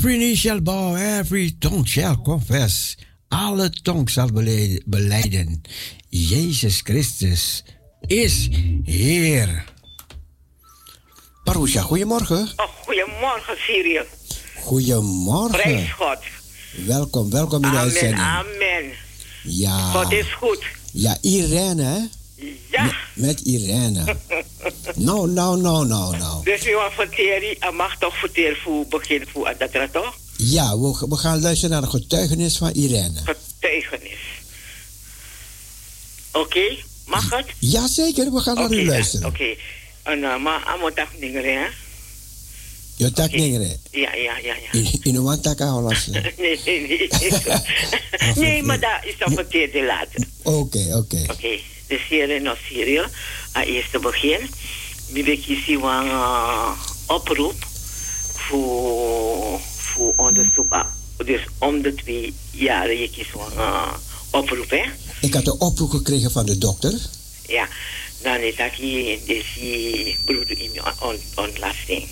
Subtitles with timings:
[0.00, 2.96] Every knee shall bow, every tongue shall confess.
[3.28, 4.30] Alle tong zal
[4.86, 5.60] beleiden.
[6.08, 7.64] Jezus Christus
[8.06, 8.48] is
[8.84, 9.64] Heer.
[11.44, 12.48] Parousia, goedemorgen.
[12.56, 14.02] Oh, goedemorgen, Syrië.
[14.56, 15.60] Goedemorgen.
[15.60, 16.18] Prijs God.
[16.86, 18.20] Welkom, welkom in de uitzending.
[18.20, 18.92] Amen.
[19.42, 19.90] Ja.
[19.90, 20.64] God is goed.
[20.92, 21.98] Ja, Irene, hè?
[22.70, 22.92] Ja.
[23.14, 24.04] Met, Irene.
[24.94, 26.44] nou, nou, nou, nou, nou.
[26.44, 30.16] Dus u want verteren, je mag toch verteren voor begin voor dat toch?
[30.36, 33.20] Ja, we, we gaan luisteren naar de getuigenis van Irene.
[33.24, 34.18] Getuigenis.
[36.32, 36.76] Oké,
[37.06, 37.46] mag het?
[37.58, 39.26] Jazeker, we gaan naar u luisteren.
[39.26, 39.54] Oké.
[40.02, 41.66] En uh, maar tak ningere, hè?
[42.96, 43.76] Je tak ningere?
[43.90, 44.78] Ja, ja, ja, ja.
[44.78, 46.06] In, in een tak aholas.
[46.38, 47.08] nee, nee, nee.
[48.44, 50.24] nee, maar dat is dan verkeerd later.
[50.42, 51.24] Oké, oké.
[51.30, 51.58] Oké,
[51.90, 53.04] dus hier in Syrië,
[53.52, 54.50] aan eerste begin,
[55.12, 56.10] wie ik hier een
[57.06, 57.66] oproep
[58.34, 60.86] voor, voor onderzoek.
[61.24, 63.92] Dus om de twee jaren je kiest een uh,
[64.30, 64.82] oproep, hè?
[65.20, 66.92] Ik had een oproep gekregen van de dokter.
[67.46, 67.68] Ja,
[68.22, 72.08] dan is dat hier deze broeder in on, ontlasting.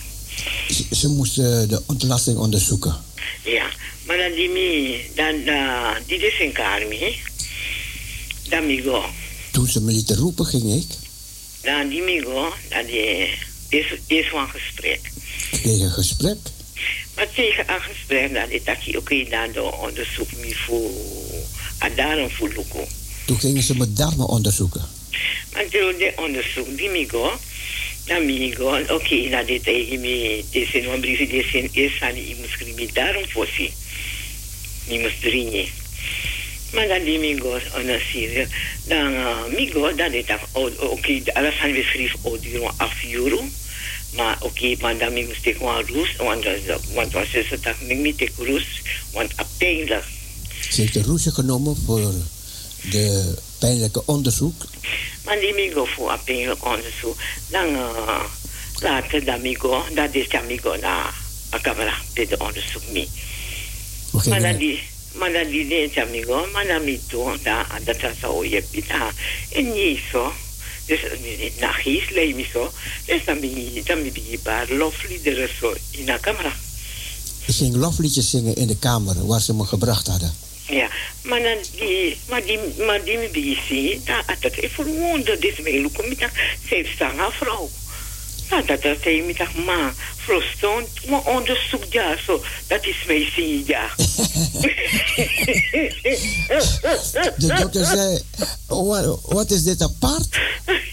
[0.69, 2.97] Ze, ze moesten de ontlasting onderzoeken.
[3.45, 3.67] Ja,
[4.07, 7.21] maar dan die me, dan uh, die is in karmi,
[8.49, 9.05] dan mi go.
[9.59, 10.87] Toen ze me lieten roepen, ging ik.
[11.63, 13.29] Dan die mi go, dan die
[13.69, 15.01] is, is van gesprek.
[15.63, 16.39] Een gesprek.
[17.15, 20.91] Maar tegen een gesprek, dan is dat oké, okay, dan de onderzoek me voor,
[21.79, 22.87] en daarom voor Luko.
[23.25, 24.83] Toen gingen ze me darmen onderzoeken.
[25.53, 27.33] Maar toen de onderzoek, die mi go,
[28.05, 32.03] dan mi go, oké, okay, dan dit tegen me, dit is een brief, dit eerst
[32.03, 33.71] aan die moest schrijven, daarom voor ze.
[34.87, 35.67] Die moest dringen.
[36.73, 38.47] Maar dan die mi go, en Syrië,
[38.85, 43.45] dan uh, mi go, dan dit oké, okay, alles aan we schrijven, die 8 euro.
[44.17, 46.45] Maar oké, okay, maar dan ik rust, want,
[46.95, 48.81] want was ze dat ik niet ik rust,
[49.13, 50.05] want pijnlijk.
[50.71, 52.13] Ze heeft roesje genomen voor
[52.91, 54.65] de pijnlijke onderzoek.
[55.25, 57.17] Maar die migo voor een pijnlijk onderzoek,
[57.49, 58.25] dan uh,
[58.79, 61.13] later dan migo, dat is dan migo na
[62.15, 63.09] bij de onderzoek mee.
[64.13, 64.83] Okay, maar dan die,
[65.19, 67.39] maar dan die deed dan migo, maar dan mi doen,
[67.85, 69.11] dat dat zo je pita,
[69.53, 70.33] en niet zo.
[70.87, 71.01] Dus
[71.59, 72.73] na geest leid me zo.
[73.05, 76.53] Dus dan ben je, dan ben je paar lofliederen zo in de camera.
[77.47, 80.35] Ik ging lofliedjes zingen in de kamer waar ze me gebracht hadden.
[80.69, 80.89] Ja,
[81.23, 85.81] maar dan die, maar die, maar die me bezig, dat dat ik verwonder, dit me
[85.81, 86.31] lukken met dat,
[86.69, 87.71] ze heeft zang vrouw.
[88.51, 93.05] Nou, dat dat zei me dat, maar, vrouw stond, maar onderzoek ja, zo, dat is
[93.07, 93.91] mij zie ja.
[97.37, 98.21] De dokter zei,
[98.67, 100.39] wat, wat is dit apart?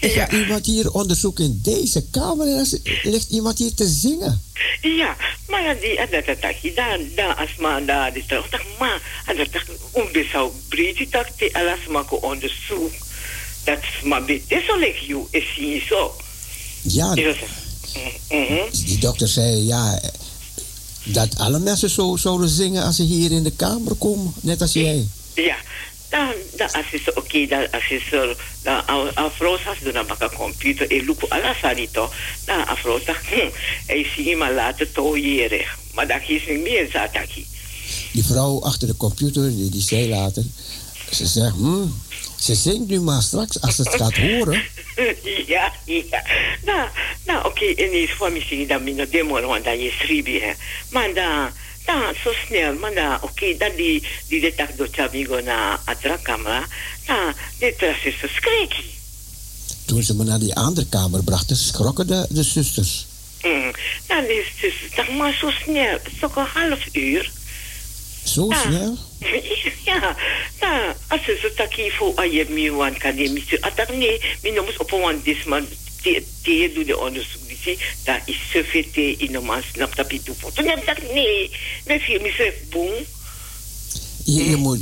[0.00, 0.30] Ik ja.
[0.30, 4.42] iemand hier onderzoeken in deze kamer en er ligt iemand hier te zingen.
[4.80, 5.16] Ja,
[5.48, 9.62] maar die, dat dat dat dan dan als man daar toch dat maar dat dat
[9.90, 12.92] onbesou breed dat die alles maken onderzoek.
[13.64, 16.14] Dat maar dit is al ik you is hier zo.
[16.88, 17.14] Ja.
[18.84, 20.00] Die dokter zei ja
[21.04, 24.72] dat alle mensen zo zouden zingen als ze hier in de kamer komen, net als
[24.72, 25.08] jij.
[25.34, 25.56] Ja,
[26.08, 30.36] dan, dan als je oké, dan als je zo, dan afro als je dan een
[30.36, 32.14] computer en look alles aan die toch,
[32.44, 33.48] dan afro zegt, hm,
[33.86, 35.64] hij zie maar laten toojeren,
[35.94, 37.46] maar dat is niet meer zataki.
[38.12, 40.44] Die vrouw achter de computer, die, die zei later,
[41.10, 41.86] ze zegt, hm,
[42.38, 44.62] ze zingt nu maar straks als ze het gaat horen.
[45.46, 46.22] ja, ja.
[46.64, 46.88] Nou,
[47.26, 50.52] nou oké, okay, en is voor misschien dat mijn demo, want dat schrijft, hè.
[50.90, 51.50] Maar dan,
[51.84, 55.80] dan zo snel, maar dan, oké, okay, dat die, die de tak do chabigo na
[55.84, 56.66] atra camera,
[57.06, 58.74] dan, dit is zo schrik.
[59.84, 63.06] Toen ze me naar die andere kamer brachten, schrokken de, de zusters.
[63.42, 63.70] Mm,
[64.06, 67.30] dan is het, zeg maar zo snel, zo'n half uur.
[68.28, 68.60] Zo ja.
[68.60, 68.96] snel?
[69.84, 70.16] Ja,
[70.60, 73.64] nou, als je zo taki voor aan je miwan kan je missie.
[73.64, 75.66] Atak nee, mi nomus op een disman,
[76.42, 77.40] te doe de onderzoek.
[77.64, 80.54] Die dat is zoveel te in de man snap dat je doet.
[80.54, 81.50] Toen heb ik nee,
[81.86, 82.34] met vier.
[84.24, 84.80] Je, je moet,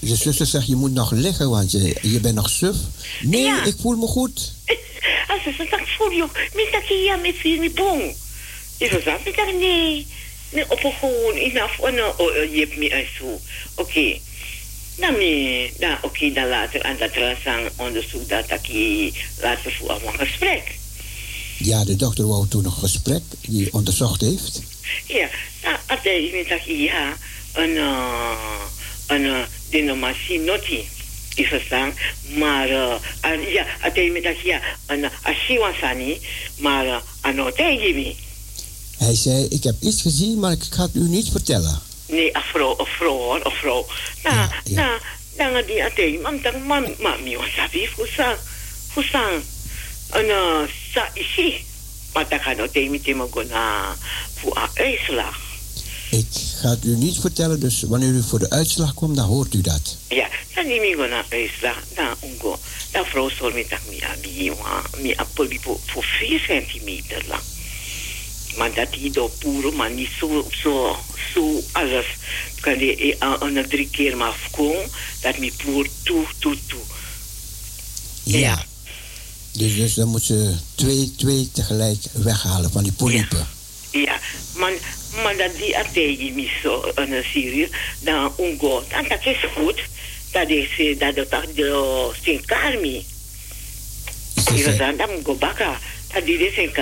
[0.00, 2.76] je zuster zegt, je moet nog liggen, want je, je bent nog suf.
[3.20, 3.64] Nee, ja.
[3.64, 4.52] ik voel me goed.
[5.30, 8.14] Als ze zegt, voel je, mi taki ja met vier boem.
[8.78, 9.58] Je zegt, ik nee.
[9.58, 10.06] Nee,
[10.68, 11.70] op een gewoon, ik nou,
[12.16, 13.24] oh, je hebt me zo.
[13.24, 13.40] Oké.
[13.74, 14.20] Okay.
[14.96, 20.18] Dan, me, dan, oké, dan later aan dat rasang onderzoek dat ik later voor een
[20.18, 20.74] gesprek.
[21.58, 24.62] Ja, de dokter wou toen een gesprek die onderzocht heeft.
[25.06, 25.28] Ja,
[25.62, 27.16] dan had hij dat ja,
[27.52, 28.62] een, uh,
[29.06, 29.38] een uh,
[29.70, 30.88] denominatie noti.
[31.34, 31.94] Is verstaan,
[32.36, 32.94] maar uh,
[33.24, 36.20] uh, ja, had hij me dat ja, een asiwansani,
[36.58, 37.78] maar uh, een hotel
[38.96, 41.80] Hij zei, ik heb iets gezien, maar ik ga het u niet vertellen.
[42.06, 43.86] Nee, een vrouw, een vrouw hoor, een vrouw.
[44.22, 44.98] Nou, ja, ja.
[45.36, 48.38] nou, dan die ate, mam, dan mam, mam, was sabi, fusa,
[48.90, 49.30] fusa,
[50.10, 50.26] en
[50.92, 51.64] sa isi.
[52.12, 53.96] Maar dan het niet meer gaan naar
[54.34, 55.38] voor een uitslag.
[56.10, 56.26] Ik
[56.60, 59.60] ga het u niet vertellen, dus wanneer u voor de uitslag komt, dan hoort u
[59.60, 59.96] dat.
[60.08, 62.58] Ja, dan neem ik naar uitslag, dan ongo.
[62.90, 64.52] Dan vrouw zal met dat mi abi,
[65.02, 67.42] mi apoli voor 4 centimeter lang.
[68.56, 70.96] Maar dat die door puro, maar niet zo, zo,
[71.34, 72.06] zo alles.
[72.60, 74.34] Kan je een drie keer maar
[75.20, 76.80] dat mi puur toe, toe, toe.
[78.22, 78.64] Ja.
[79.52, 83.48] Dus, dus dan moet ze twee, twee tegelijk weghalen van die polypen.
[83.90, 84.20] Ja, ja.
[84.56, 84.72] maar,
[85.22, 87.68] maar dat die ategi mi zo een serie,
[88.00, 89.82] dan ungo, dan dat is goed.
[90.30, 93.04] Dat is dat dat dat de sin karmi.
[94.54, 95.80] Ik dan go baka,
[96.14, 96.72] dat die sin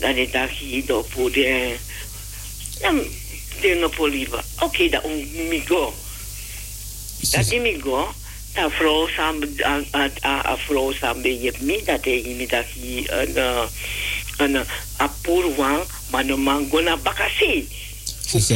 [0.00, 1.76] dat hier do pode.
[2.80, 3.00] Dan
[3.60, 4.44] de no poliva.
[4.60, 5.94] Oké, dat un migo.
[7.30, 8.14] Dat migo
[8.58, 10.10] a vrouw samen, a, a,
[10.46, 13.36] a je mi dat tegen mi dat hij een,
[14.36, 14.64] een,
[15.00, 17.68] a purwang, maar no mango na bakasi.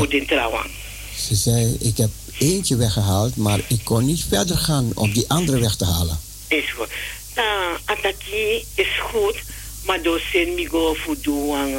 [0.08, 0.70] De trouwang.
[1.16, 5.58] Ze zei, ik heb eentje weggehaald, maar ik kon niet verder gaan om die andere
[5.58, 6.18] weg te halen.
[6.48, 6.88] Is goed.
[7.34, 9.36] Nou, ataki is goed,
[9.84, 11.72] maar door zin mi go doen,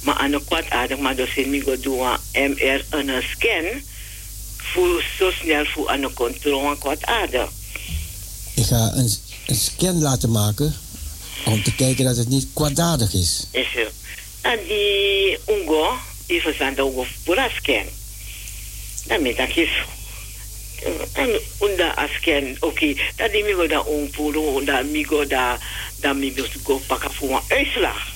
[0.00, 1.98] maar aan de kwart aardig, maar door zin mi go doen
[2.32, 3.82] MR een scan
[4.74, 7.50] voor zo snel voor aan de controle wat aardig.
[8.54, 9.12] Ik ga een,
[9.46, 10.74] een, scan laten maken
[11.44, 13.46] om te kijken dat het niet kwaadaardig is.
[13.50, 13.66] Is.
[14.40, 17.86] En die ungo, die verzand ook voor een scan.
[19.06, 19.48] Dan met dat
[20.80, 22.96] is en unda asken oké okay.
[23.16, 25.58] dat die migo da onpuro da migo da
[26.00, 28.12] da migo go pakken voor een uitslag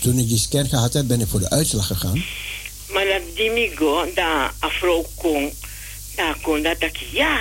[0.00, 2.24] toen ik die scan gehad heb ben ik voor de uitslag gegaan
[2.92, 5.52] maar dat die migo da afro kon
[6.16, 7.40] da kon dat ik ja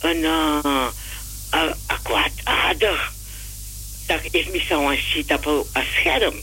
[0.00, 0.86] een uh,
[2.02, 3.12] kwaadaardig.
[4.06, 6.34] Dat is me zo'n shit op een scherm.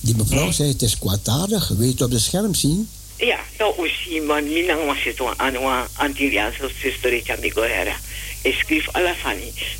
[0.00, 1.68] Die mevrouw zei het is kwaadaardig.
[1.68, 2.88] Wil je het op de scherm zien?
[3.16, 7.96] Ja, nou zie man, minang was het aan een Antilliaanse zuster in amigo era.
[8.42, 9.36] Ik schreef alle van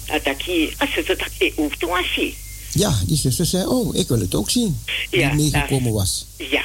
[0.06, 2.36] dat ik als het dat ik ook toen zie.
[2.72, 4.80] Ja, die zuster zei, oh, ik wil het ook zien.
[5.10, 6.26] Die ja, meegekomen was.
[6.36, 6.62] Ja,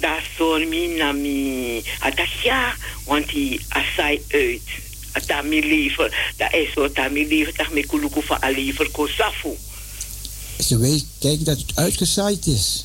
[0.00, 1.82] daar stond me naar me.
[2.42, 2.74] Ja,
[3.04, 4.20] want die asai
[5.12, 9.56] uit tami liever, dat is zo tami liever, dat me kuluku van a liever kosafu.
[10.58, 12.84] Ze weet, kijk dat het uitgezaaid is.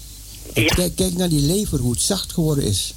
[0.53, 0.73] Ja.
[0.73, 2.93] kijk, kijk naar die lever, hoe het zacht geworden is.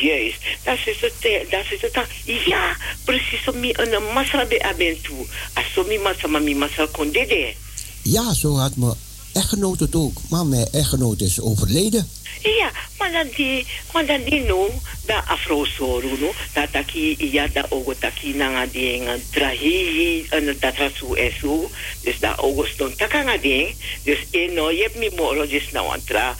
[0.00, 1.50] Juist, dat is het.
[1.50, 1.98] Dat is het.
[2.46, 5.12] Ja, precies om me een massa bij abentu.
[5.52, 7.54] Als zo mi massa, maar mi massa kon dede.
[8.02, 8.94] Ja, zo had mijn
[9.32, 10.20] echtgenoot het ook.
[10.28, 12.10] Maar mijn echtgenoot is overleden.
[12.42, 14.70] Ja, maar dan die, maar dan die no,
[15.06, 20.76] da afro soru no, da taki iya da ogo taki nanga ding trahi en dat
[20.76, 21.66] rasu esu,
[22.02, 25.82] dus da ogo ston takanga ding, dus e no je hebt mi moro dus na
[25.82, 26.36] wantra,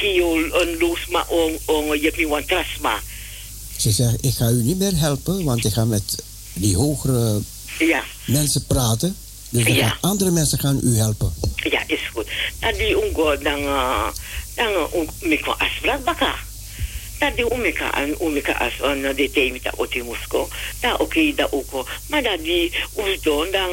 [0.00, 3.00] hiol een loos ma on on je hebt mi wantra sma.
[3.76, 6.22] Ze zegt, ik ga u niet meer helpen, want ik ga met
[6.52, 7.40] die hogere
[7.78, 8.02] ja.
[8.26, 9.16] mensen praten.
[9.48, 9.96] Dus ja.
[10.00, 11.32] andere mensen gaan u helpen.
[11.56, 12.26] Ja, is goed.
[12.58, 14.08] Dan die ungo dan uh,
[14.54, 14.70] dan
[15.22, 16.34] umika asbrak baka.
[17.22, 20.48] Tadi umika an umika as on de temita otimusko.
[20.80, 21.86] Da oké da oko.
[22.08, 23.70] Maar dat die usdon dan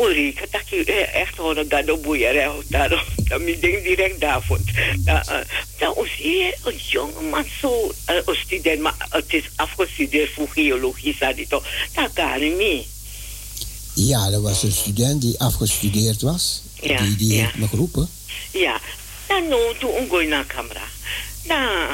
[0.00, 2.88] uri kataki echt hoor dat de boeier daar
[3.28, 4.58] dan mi denk direct daarvoor.
[5.04, 5.44] Da
[5.78, 11.34] da usie een jonge man zo een student maar het is afgestudeerd voor geologie zei
[11.34, 11.66] die toch.
[11.94, 12.86] Dat kan niet.
[13.94, 16.62] Ja, er was een student die afgestudeerd was.
[16.80, 17.42] Ja, die die ja.
[17.42, 18.08] heeft me geroepen.
[18.50, 18.80] Ja,
[19.28, 20.82] na no tu ungoi na camera.
[21.44, 21.86] Na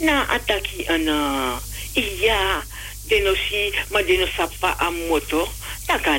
[0.00, 1.60] na ataki ana
[1.94, 2.62] iya
[3.08, 5.48] denosi ma denosapa a moto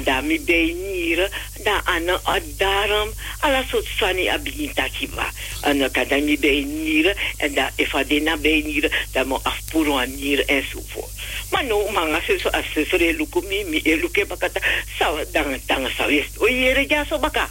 [0.05, 1.29] da mi beinir
[1.63, 3.09] da ana adaram
[3.41, 5.25] ala sot sani a begin takiba.
[5.63, 11.15] Ana kada mi beinir en da efa dena beinir da mo afpuro anir enzovoort
[11.51, 14.59] maar no manga se so asesore luku mi mi eluke bakata
[14.97, 16.37] sa dang dang sa west.
[16.39, 17.49] O yere ja so baka.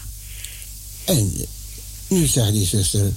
[1.07, 1.47] En
[2.09, 3.13] nu zegt die zuster,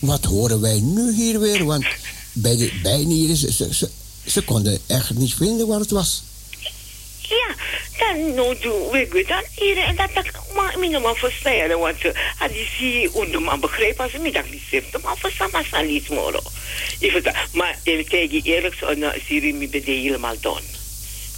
[0.00, 1.64] wat horen wij nu hier weer?
[1.64, 1.86] Want
[2.32, 3.88] bij de bijnieren, ze, ze, ze,
[4.26, 6.22] ze konden echt niet vinden wat het was.
[7.20, 7.54] Ja,
[7.98, 12.04] dan no doen we dan hier en dat dat maar me nog maar verstaan, want
[12.38, 16.08] als je zie hoe man begrijpt als me dat niet zegt, maar voor sama salis
[16.08, 16.40] moro.
[16.98, 20.62] Even maar even kijken eerlijk zo een serie me bij helemaal down.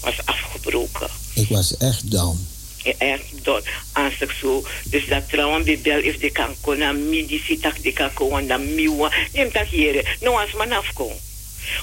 [0.01, 1.09] Was afgebroken.
[1.35, 2.47] Ik was echt down.
[2.99, 3.63] Echt door
[3.93, 4.65] aanstek zo.
[4.85, 8.57] Dus dat trouwen bebel if de kan kona mi di sitak de kan ko wanda
[8.57, 9.13] miwa.
[9.33, 10.17] Neem tak hier.
[10.21, 11.13] No as man afkom.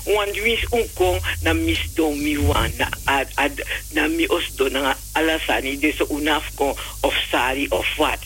[0.06, 4.98] Want wis unkong na mis do miwa na ad, ad na mi os do na
[5.12, 8.20] alasani dus unafkom of sari of wat.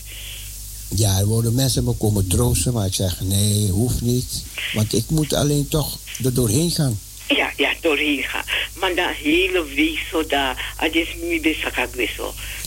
[0.96, 4.44] Ja, er worden mensen me komen troosten, maar ik zeg nee, hoeft niet.
[4.74, 7.00] Want ik moet alleen toch er doorheen gaan.
[7.28, 8.44] Ja, ja, doorheen gaan.
[8.74, 11.58] Maar dat hele week zo daar, het is niet bij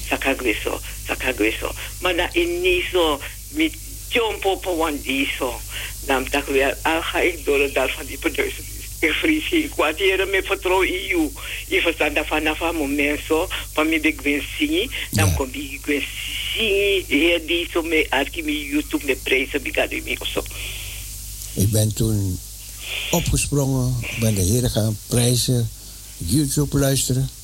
[0.09, 1.75] Sakagweso, Sakagweso,
[4.09, 5.61] jump op een die zo.
[6.07, 8.65] Dan dacht ik weer, al ga ik door daar van die producer.
[9.01, 11.31] Ik kwaad hier met vertrouwen in jou.
[11.69, 16.07] Je verstaat dat vanaf een moment zo, van mij ben ik zingen, dan kom ik
[16.55, 19.65] zingen, hier die zo met Arki, YouTube, met prijzen,
[20.05, 20.43] ik zo.
[21.55, 22.39] Ik ben toen
[23.11, 25.71] opgesprongen, ben de heren gaan prijzen,
[26.17, 27.38] YouTube luisteren.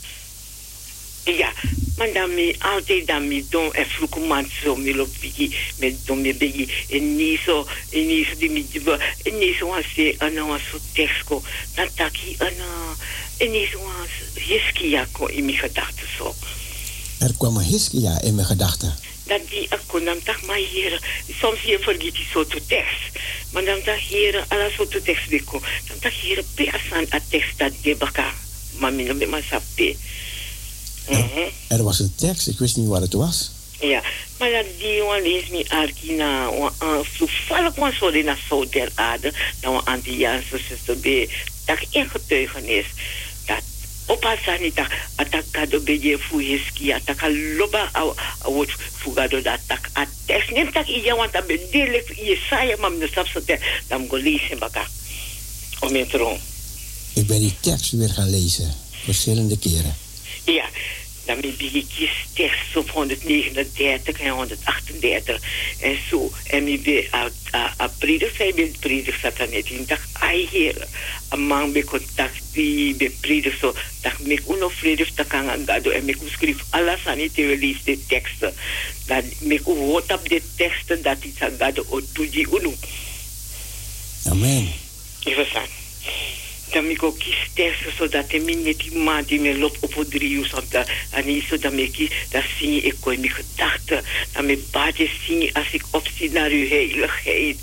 [1.24, 1.52] Ja,
[1.96, 6.34] maar dan me altijd dan me doen en vroeg man zo me lop bigi me
[6.34, 10.14] bigi en niet zo en niet zo die me jiba en niet zo als je
[10.18, 11.42] een nou zo tekstko
[11.74, 12.54] dan taki een
[13.38, 16.34] en niet zo als hiskia ko in mijn gedachten zo.
[17.18, 18.94] Er kwam een hiskia in mijn gedachten.
[19.26, 23.18] Dat die akko dan tak maar hier soms je vergeet die te tekst.
[23.52, 25.60] Maar dan tak hier alles zo te tekst beko.
[25.88, 28.32] Dan tak hier pe asan a tekst dat de baka.
[28.78, 29.42] Maar min me maar
[31.06, 31.40] sape.
[31.68, 33.50] Er, er was een tekst, ik wist niet wat het was.
[33.80, 34.02] Ja,
[34.38, 36.48] maar dat die one lees me arkina,
[37.18, 41.28] toevallig was zo in de zout der aarde, dat we anti-Jaanse zuster bij,
[41.64, 42.86] dat in getuigenis,
[43.46, 43.62] dat
[44.06, 47.20] opa sani tak atak kado beje fu hiski atak
[47.56, 47.88] loba
[48.38, 48.68] awot
[49.00, 53.58] fugado da tak ates nem tak iya want abe dele ye saya mam no sapsote
[53.88, 54.86] dam go lezen baka
[55.80, 56.06] om in
[57.14, 59.96] Ik ben die tekst weer gaan lezen, verschillende keren.
[60.44, 60.68] Ja,
[61.24, 65.40] dan ben ik kies tekst op 139 en 138
[65.80, 66.32] en zo.
[66.46, 67.04] En ik ben
[67.80, 69.70] a predig, zij ben predig satanet.
[69.70, 70.86] En dacht, ai heer,
[71.28, 73.74] een man bij contact die bij predig zo.
[74.00, 75.90] Dacht, mek uno vredig te kan gado.
[75.90, 78.54] En mek schrijf alles aan het release de teksten.
[79.06, 82.74] Dat mek woord op de teksten dat iets aan gado o tuji uno.
[84.24, 84.72] Amen.
[85.20, 85.66] Staan
[86.74, 90.68] dan ik ook kies teksten zodat net die maand die me loopt op driehoes om
[90.68, 94.02] te en niet zo dat ik dat zing ik kon mijn gedachten.
[94.32, 97.56] Dat mijn baadje zingen als ik opzie naar uw heiligheid.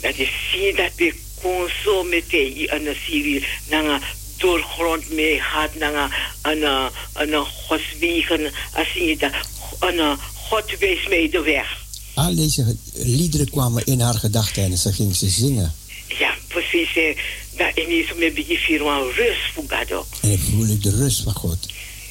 [0.00, 5.74] Dat is zien dat ik kon zo meteen aan de Syrië naar doorgrond mee gaat
[5.74, 8.52] naar een een godswegen.
[8.72, 9.32] Als je dat
[9.80, 11.84] een God wees mij de weg.
[12.14, 15.74] Al deze liederen kwamen in haar gedachten en ze ging ze zingen.
[16.18, 17.16] Ja, precies.
[17.56, 20.06] Dat is een beetje van rust voor God.
[20.20, 21.58] En ik voel ik de rust van God.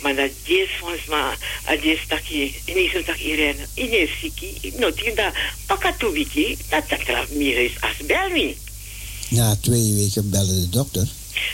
[0.02, 1.36] Maar dat is volgens mij,
[1.66, 5.34] dat is dat je, in is dat iedereen, in is ziek, not in dat
[5.66, 8.58] pakatubiki, dat dat meer is als belmi.
[9.30, 11.08] Na twee weken belde de dokter.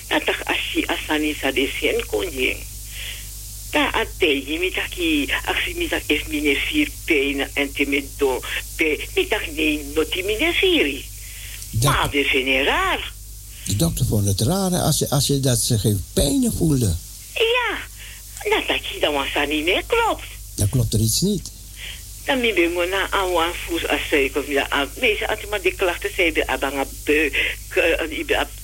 [0.08, 2.58] Dat dat als je als dan is dat is geen konjing.
[3.70, 6.02] Dat ate je met dat je, als je met dat
[6.68, 8.42] vier pijn en te met do,
[8.76, 9.84] pe, met dat nee,
[10.26, 11.04] mine vier.
[11.82, 13.14] Maar dat vind je raar.
[13.66, 16.96] De dokter vond het raar als je, als je dat ze geen pijn voelde.
[17.34, 17.78] Ja,
[18.50, 20.24] dat dat je dan was dat niet meer klopt.
[20.56, 21.52] Dan klopt er iets niet.
[22.26, 24.44] Dan ben ik na aan een voet als suiker.
[25.00, 27.56] Meestal als maar die klachten zijn bij abanga buik,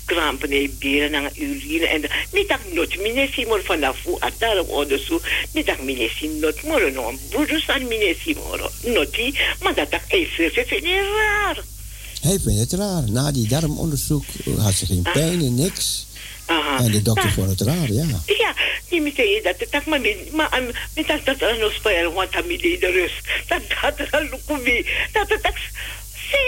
[0.05, 1.87] krampen in benen en urine.
[1.87, 2.01] En
[2.31, 5.21] niet dat nooit minesi maar van dat voet als daarom onderzoek.
[5.53, 8.69] Niet dat minesi nooit maar een boeders aan minesi maar.
[8.93, 11.63] Nooit, maar dat dat even vind je raar.
[12.21, 13.11] Hij vindt het raar.
[13.11, 14.23] Na die darmonderzoek
[14.57, 16.05] had ze geen pijn en niks.
[16.45, 16.77] Aha.
[16.83, 18.05] En de dokter vond het raar, ja.
[18.25, 18.53] Ja,
[18.89, 22.43] die me zei dat het maar maar met dat dat er nog spelen want hij
[22.47, 23.47] me de rust.
[23.47, 24.85] Dat dat er ook mee.
[25.11, 25.41] Dat het
[26.31, 26.43] zei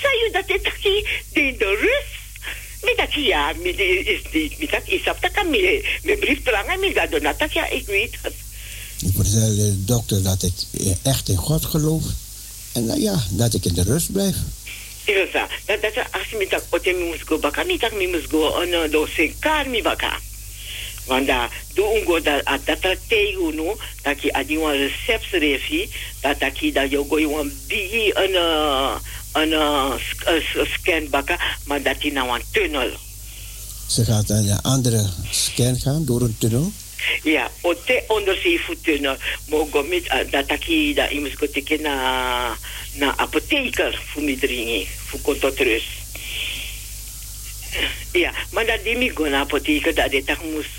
[0.00, 0.72] zei je dat het
[1.32, 2.22] die de rust.
[2.82, 6.42] Met dat ja, met is niet met dat is op dat kan me me brief
[6.42, 8.34] belangen met dat dan dat ja ik weet het.
[9.00, 10.52] Ik vertelde de dokter dat ik
[11.02, 12.02] echt in God geloof.
[12.72, 14.36] En nou ja, dat ik in de rust blijf.
[15.04, 18.30] Ilsa, dat dat als met dat ote mi moest go baka, niet dat mi moest
[18.30, 20.18] go on do sen kar mi baka.
[21.06, 25.30] Want daar doe ungo dat at dat dat tegen no, dat je adi wan recept
[25.30, 28.34] refi, dat dat je dat je go wan bigi een
[29.32, 32.90] een scan baka, maar dat je nou een tunnel.
[33.86, 36.72] Ze gaat naar een andere scan gaan door een tunnel?
[37.22, 39.16] Ja, ote onderzeevoettunnel.
[39.48, 41.80] Mogo met dat je dat je moest go teken
[42.94, 45.88] na apotheker voor mij dringen, voor rust.
[48.12, 50.78] Ja, maar dat die gona apotheker dat dit moest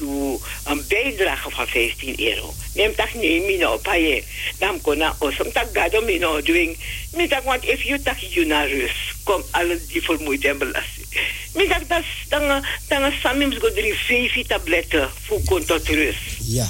[0.63, 2.53] een bijdrage van 15 euro.
[2.73, 4.23] Neem toch neem me nou paye.
[4.59, 6.77] Dan kon na osam tak gado nou doen.
[7.15, 11.07] Me tak want if you tak you na rust, kom alles die vermoeid en belasting.
[11.53, 16.19] Me tak dat dan dan samims go drie vijf tabletten voor kon tot rust.
[16.39, 16.67] Ja.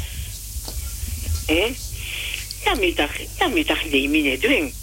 [1.47, 1.71] Hm?
[2.63, 4.73] Dan tak dan tak neem niet doen.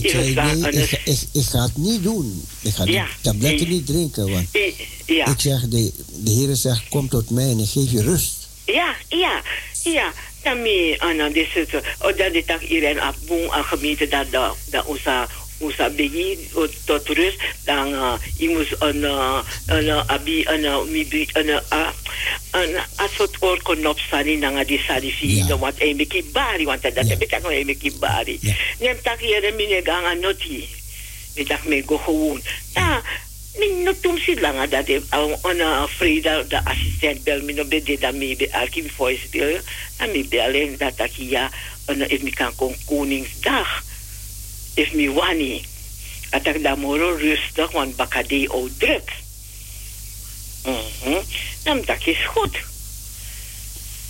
[0.00, 2.44] Ik zei, nee, ik, ik, ik, ga het niet doen.
[2.60, 4.30] Ik ga ja, die tabletten niet drinken.
[4.30, 4.48] Want
[5.06, 5.26] ja.
[5.26, 8.48] ik zeg, de, de Heer zegt, kom tot mij en ik geef je rust.
[8.64, 9.42] Ja, ja,
[9.82, 10.12] ja.
[10.42, 14.26] Dan me, aan dit soort, oh, dat dit hier in Abboen, een gemeente, dat,
[14.70, 15.26] dat onze
[15.96, 16.48] begi
[16.84, 19.04] tot rust dan uh, je moest een
[19.66, 21.48] een abi een een een
[22.50, 26.82] een een soort oorknop staan in dan die sali fi dan wat een bari want
[26.82, 28.38] dat heb ik ook een beetje bari
[28.78, 30.68] neem tak een mine ganga noti
[31.36, 32.40] ik dacht me go gewoon.
[32.74, 33.02] Ja
[33.56, 35.02] min no tum si langa dat de
[35.42, 39.60] ona Frida de assistent bel min no be de da mi be archive voice bel
[39.98, 41.50] na mi bellen dat ik ja
[41.84, 43.84] een mi kan kon koningsdag
[44.76, 45.64] is mi wani.
[46.30, 49.12] Dat ik daar moro rustig, want bakade ook druk.
[50.64, 51.22] Mm -hmm.
[51.62, 52.56] Dan dat is goed.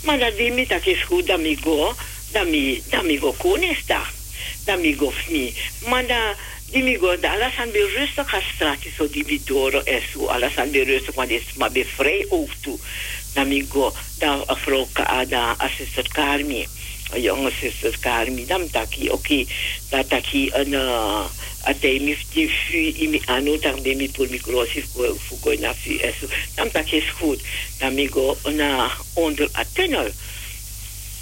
[0.04, 1.94] Maar dat die mi dat is goed, dat go,
[2.32, 4.12] dat mi, dat mi go koningsdag.
[4.64, 5.56] Dat mi go niet.
[5.88, 6.36] Maar dat,
[6.70, 8.34] die mi go, dat alles aan rustig
[8.96, 9.82] zo die doro
[10.12, 10.26] zo.
[10.26, 10.54] Alles
[11.28, 12.78] is maar weer vrij ook toe.
[13.34, 14.88] Dat mi go, dat vrouw,
[15.56, 16.66] assistent Carmi
[17.14, 19.44] jonge zuster Karmi dam taki oké
[19.90, 21.24] dat taki een uh,
[21.62, 25.98] atei mi ti fu imi anu tang de mi pur mikrosi fu go na fu
[26.00, 27.40] eso dam taki is goed
[27.78, 30.10] dan mi go na onder a tunnel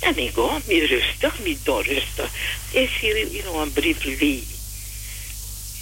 [0.01, 2.31] dan mi go mi rustig mi do rustig
[2.73, 4.43] is hier you know een brief lee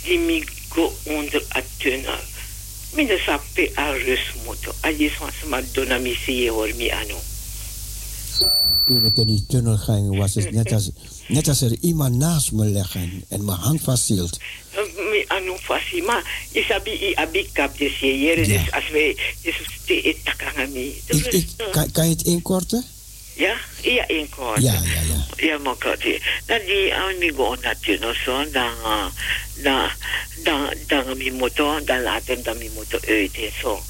[0.04, 2.30] die mi go onder a tunnel
[2.94, 4.74] mi ne sape a rust moto.
[4.84, 7.16] A je swan sama dona mi si hoor mi anu
[8.92, 10.90] toen ik in die tunnel ging, was het net als,
[11.28, 14.38] net als er iemand naast me leggen en mijn hand vasthield.
[15.26, 21.02] anu fasi ma isabi i abi kap de siere dus als wij dus te takangami
[21.70, 22.84] kan, kan je het inkorten?
[23.34, 24.62] Ja, ja inkorten.
[24.62, 25.20] Ja, ja, ja.
[25.36, 25.96] Ja, maar kan
[26.46, 28.74] Dan die aan mi go na tunnel zo dan
[29.62, 29.88] dan
[30.44, 33.80] dan dan mi motor dan later dan mi motor uit zo.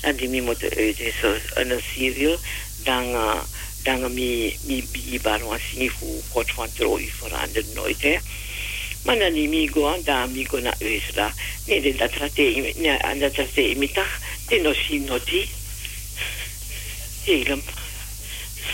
[0.00, 2.36] Dan die mi motor uit zo en een serio
[2.84, 3.40] dan uh,
[3.82, 8.16] dan mi mi bi baron asi fu kot van troi verandert nooit hè
[9.04, 11.34] maar dan die mi go dan mi go na usra
[11.66, 15.48] nee de dat trate nee aan dat trate mi tag de no si noti
[17.24, 17.80] helemaal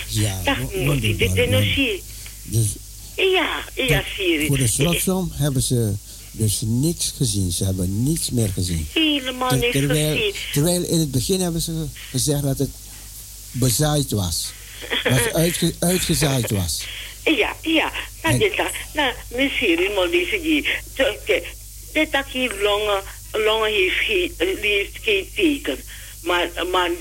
[0.06, 1.60] ja noti de de no
[2.42, 2.68] dus
[3.16, 5.94] ja ja zie voor de slotsom hebben ze
[6.38, 7.52] dus niks gezien.
[7.52, 8.86] Ze hebben niets meer gezien.
[8.92, 10.34] Helemaal niks terwijl, gezien.
[10.52, 12.70] Terwijl in het begin hebben ze gezegd dat het
[13.52, 14.52] bezaaid was.
[15.02, 16.86] Dat uitge, uitgezaaid was.
[17.24, 17.92] Ja, ja.
[18.22, 18.56] Nou, dit
[18.94, 20.64] nou, misschien moet deze
[21.92, 25.78] Dit dat hier longen, longen heeft geen, heeft geen teken.
[26.22, 26.96] Maar, man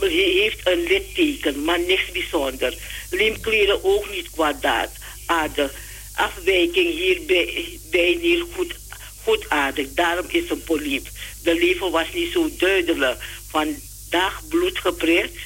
[0.00, 2.74] heeft een litteken, maar niks bijzonder.
[3.10, 4.90] Liemkleren ook niet kwaadaard.
[5.26, 5.74] Aardig.
[6.14, 8.74] Afwijking hierbij bij niet goed,
[9.24, 9.86] goedaardig.
[9.94, 11.08] Daarom is een poliep.
[11.42, 13.22] De leven was niet zo duidelijk.
[13.50, 15.38] Vandaag bloed geprikt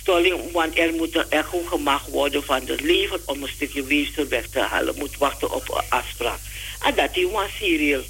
[0.00, 4.26] stolling, want er moet een echo gemaakt worden van het leven om een stukje weefsel
[4.26, 4.94] weg te halen.
[4.98, 6.38] Moet wachten op een afspraak.
[6.82, 8.02] En dat is een serial.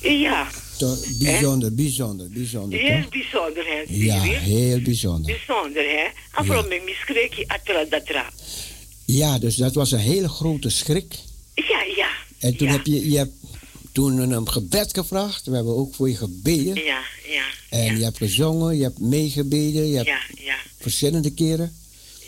[0.00, 0.46] Ja.
[1.18, 2.78] bijzonder, bijzonder, bijzonder.
[2.78, 3.82] Heel bijzonder, hè?
[3.86, 5.36] Ja, heel bijzonder.
[5.46, 6.04] Bijzonder, hè?
[6.38, 8.30] En vooral met mijn schrik, atra
[9.04, 11.14] Ja, dus dat was een hele grote schrik.
[11.54, 12.08] Ja, ja.
[12.38, 13.32] En toen heb je, je hebt
[13.92, 15.46] toen een gebed gevraagd.
[15.46, 16.74] We hebben ook voor je gebeden.
[16.74, 17.44] Ja, ja.
[17.70, 19.86] En je hebt gezongen, je hebt meegebeden.
[19.86, 20.56] Je hebt ja, ja.
[20.78, 21.76] verschillende keren.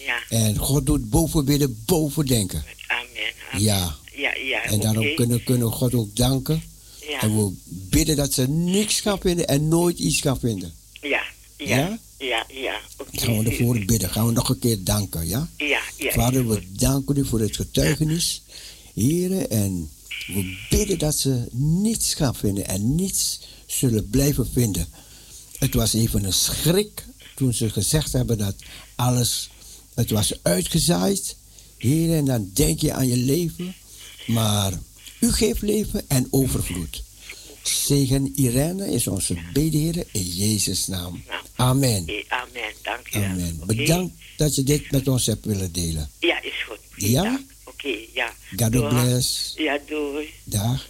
[0.06, 0.18] Ja.
[0.28, 2.64] En God doet boven bidden, boven denken.
[2.86, 3.06] Amen.
[3.50, 3.64] amen.
[3.64, 3.96] Ja.
[4.14, 4.62] Ja, ja.
[4.62, 6.62] En daarom kunnen, kunnen we God ook danken.
[7.08, 7.20] Ja.
[7.20, 10.74] En we bidden dat ze niks gaan vinden en nooit iets gaan vinden.
[11.00, 11.22] Ja,
[11.56, 11.66] ja.
[11.66, 12.46] Ja, ja.
[12.48, 12.80] ja.
[12.96, 13.20] Okay.
[13.20, 14.10] Gaan we ervoor bidden.
[14.10, 15.48] Gaan we nog een keer danken, ja?
[15.56, 16.12] Ja, ja.
[16.12, 18.42] Vader, we danken u voor het getuigenis.
[18.94, 19.90] Heren, en
[20.26, 24.86] we bidden dat ze niets gaan vinden en niets zullen blijven vinden.
[25.58, 28.54] Het was even een schrik toen ze gezegd hebben dat
[28.94, 29.50] alles,
[29.94, 31.36] het was uitgezaaid.
[31.78, 33.74] Heer, en dan denk je aan je leven.
[34.26, 34.72] Maar
[35.20, 37.02] u geeft leven en overvloed.
[37.62, 41.22] Zegen Irene is onze bedeheren in Jezus' naam.
[41.56, 42.24] Amen.
[42.28, 43.18] Amen, dank u.
[43.18, 43.60] Amen.
[43.66, 46.10] Bedankt dat je dit met ons hebt willen delen.
[46.18, 46.78] Ja, is goed.
[46.96, 47.40] Ja?
[47.82, 48.30] Oké, ja.
[48.56, 49.54] God bless.
[49.56, 50.34] Ja, doei.
[50.44, 50.86] Dag.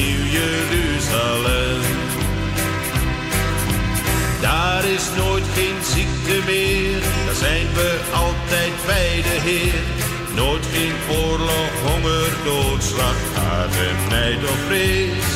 [0.00, 1.80] Nieuw Jeruzalem.
[4.40, 9.82] Daar is nooit geen ziekte meer, daar zijn we altijd bij de Heer.
[10.34, 15.30] Nooit geen oorlog, honger, doodslag, haat en nijd of vrees.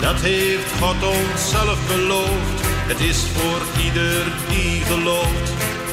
[0.00, 2.58] Dat heeft God ons zelf beloofd,
[2.92, 5.50] het is voor ieder die gelooft.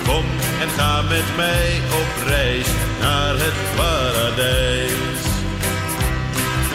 [0.07, 0.25] Kom
[0.61, 1.69] en ga met mij
[2.01, 2.67] op reis
[3.01, 5.16] naar het paradijs.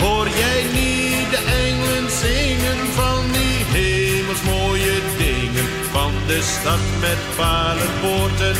[0.02, 5.66] Hoor jij niet de engelen zingen van die hemels mooie dingen?
[5.90, 8.56] Van de stad met palenpoorten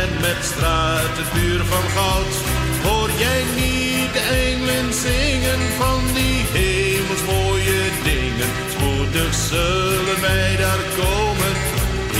[0.00, 2.34] en met straten puur van goud.
[2.86, 8.50] Hoor jij niet de engelen zingen van die hemels mooie dingen?
[8.74, 11.54] Spoedig zullen wij daar komen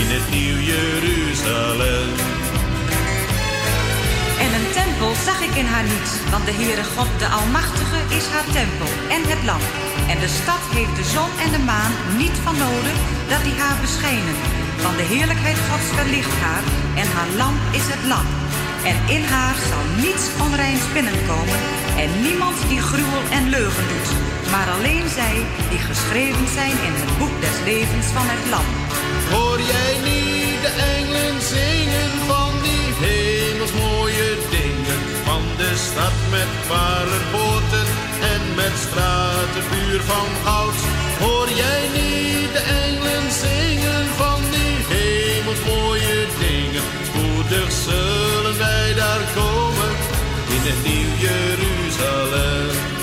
[0.01, 2.36] in het nieuw Jeruzalem.
[4.97, 8.89] Tempel zag ik in haar niet, want de Heere God, de Almachtige, is haar tempel
[9.15, 9.63] en het lam.
[10.11, 12.97] En de stad heeft de zon en de maan niet van nodig
[13.31, 14.37] dat die haar beschijnen.
[14.83, 16.63] Want de heerlijkheid Gods verlicht haar
[17.01, 18.27] en haar lamp is het lam.
[18.91, 21.59] En in haar zal niets onreins binnenkomen
[22.03, 24.09] en niemand die gruwel en leugen doet.
[24.53, 25.35] Maar alleen zij
[25.71, 28.67] die geschreven zijn in het boek des levens van het lam.
[29.33, 32.13] Hoor jij niet de engelen zingen
[35.97, 37.87] stad met palenpoorten
[38.33, 40.79] en met straten puur van goud.
[41.19, 46.83] Hoor jij niet de engelen zingen van die hemels mooie dingen?
[47.09, 49.91] Spoedig zullen wij daar komen
[50.55, 52.96] in het nieuw Jeruzalem.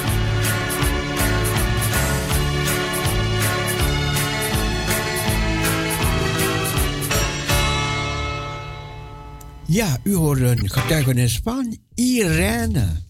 [9.74, 13.02] Ja, u hoort een getuigenis van Irene.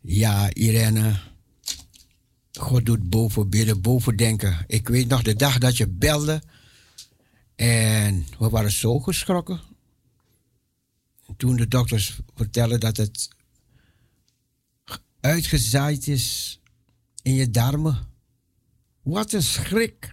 [0.00, 1.20] Ja, Irene.
[2.52, 4.64] God doet boven bidden, boven denken.
[4.66, 6.42] Ik weet nog de dag dat je belde.
[7.54, 9.60] En we waren zo geschrokken.
[11.36, 13.28] Toen de dokters vertelden dat het
[15.20, 16.60] uitgezaaid is
[17.22, 18.06] in je darmen.
[19.02, 20.12] Wat een schrik.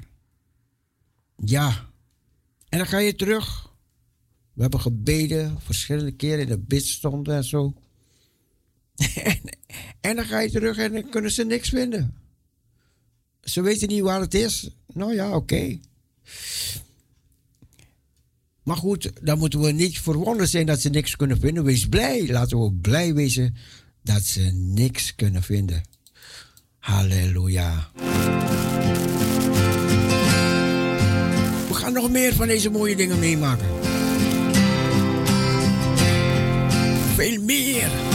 [1.35, 1.89] Ja.
[2.69, 3.68] En dan ga je terug.
[4.60, 7.74] We hebben gebeden, verschillende keren in de bidstonden en zo.
[9.24, 9.39] en,
[10.02, 12.13] en dan ga je terug en dan kunnen ze niks vinden.
[13.41, 14.69] Ze weten niet waar het is.
[14.93, 15.80] Nou ja, oké.
[18.63, 21.63] Maar goed, dan moeten we niet verwonderd zijn dat ze niks kunnen vinden.
[21.63, 22.28] Wees blij.
[22.28, 23.56] Laten we blij wezen
[24.04, 25.84] dat ze niks kunnen vinden.
[26.78, 27.91] Halleluja.
[31.67, 33.78] We gaan nog meer van deze mooie dingen meemaken.
[37.19, 38.09] Veel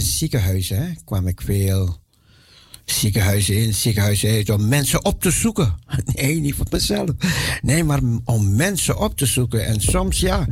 [0.00, 0.76] in ziekenhuizen.
[0.76, 0.92] Hè?
[1.04, 1.98] Kwam ik veel
[2.84, 5.78] ziekenhuizen in, ziekenhuizen uit om mensen op te zoeken.
[6.14, 7.10] Nee, niet voor mezelf.
[7.62, 9.66] Nee, maar om mensen op te zoeken.
[9.66, 10.46] En soms, ja,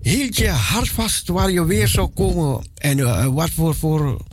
[0.00, 2.64] hield je hart vast waar je weer zou komen.
[2.74, 4.24] En uh, wat voor, voor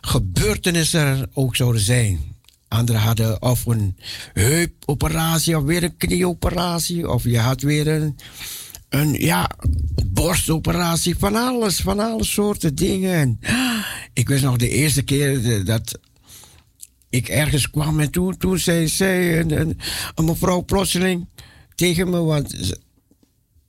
[0.00, 2.20] gebeurtenissen er ook zouden zijn.
[2.68, 3.96] Anderen hadden of een
[4.32, 7.10] heupoperatie of weer een knieoperatie.
[7.10, 8.16] Of je had weer een,
[8.88, 9.50] een ja,
[10.06, 11.18] borstoperatie.
[11.18, 13.12] Van alles, van alle soorten dingen.
[13.14, 13.40] En
[14.12, 15.98] ik wist nog de eerste keer dat
[17.10, 19.38] ik ergens kwam en toen, toen zei, zei
[20.14, 21.28] een mevrouw plotseling
[21.74, 22.80] tegen me, want ze,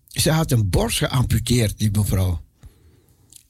[0.08, 2.42] ze, had een borst geamputeerd, die mevrouw.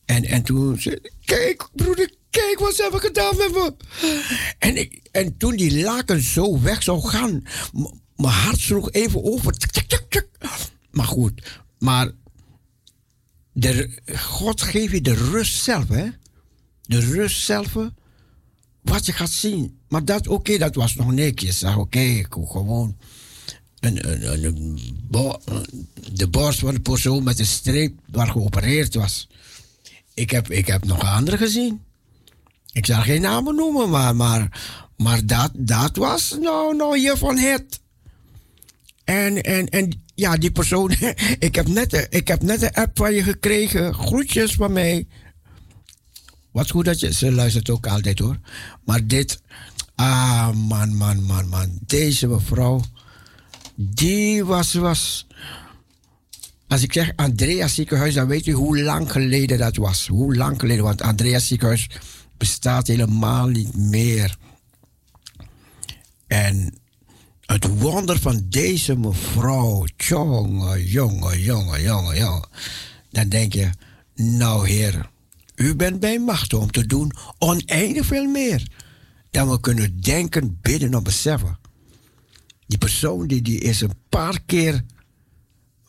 [0.05, 3.73] En, en toen zei kijk broeder, kijk wat ze hebben gedaan met me.
[4.59, 7.43] En, ik, en toen die laken zo weg zou gaan,
[8.15, 9.53] mijn hart sloeg even over.
[10.91, 12.11] Maar goed, maar
[13.51, 16.07] de, God geeft je de rust zelf, hè?
[16.81, 17.77] De rust zelf,
[18.81, 19.79] wat je gaat zien.
[19.87, 21.63] Maar dat, oké, dat was nog niks.
[21.63, 22.97] Oké, ik gewoon
[26.13, 29.27] de borst van de persoon met een streep waar geopereerd was.
[30.13, 31.81] Ik heb, ik heb nog andere gezien.
[32.71, 34.61] Ik zal geen namen noemen, maar, maar,
[34.97, 37.79] maar dat, dat was nou, nou hier van het.
[39.03, 40.91] En, en, en ja, die persoon,
[41.47, 43.93] ik heb, net, ik heb net een app van je gekregen.
[43.93, 45.07] Groetjes van mij.
[46.51, 48.39] Wat goed dat je, ze luistert ook altijd hoor.
[48.85, 49.41] Maar dit,
[49.95, 51.79] ah man, man, man, man.
[51.85, 52.81] Deze mevrouw,
[53.75, 55.27] die was, was,
[56.67, 60.07] als ik zeg Andrea ziekenhuis, dan weet u hoe lang geleden dat was.
[60.07, 61.89] Hoe lang geleden, want Andrea ziekenhuis
[62.37, 64.37] bestaat helemaal niet meer.
[66.27, 66.78] En
[67.49, 72.47] het wonder van deze mevrouw, jongen, jongen, jongen, jongen, jongen.
[73.09, 73.69] Dan denk je,
[74.15, 75.09] nou heer,
[75.55, 78.67] u bent bij macht om te doen oneindig veel meer
[79.31, 81.59] dan we kunnen denken, bidden of beseffen.
[82.67, 84.83] Die persoon die, die is een paar keer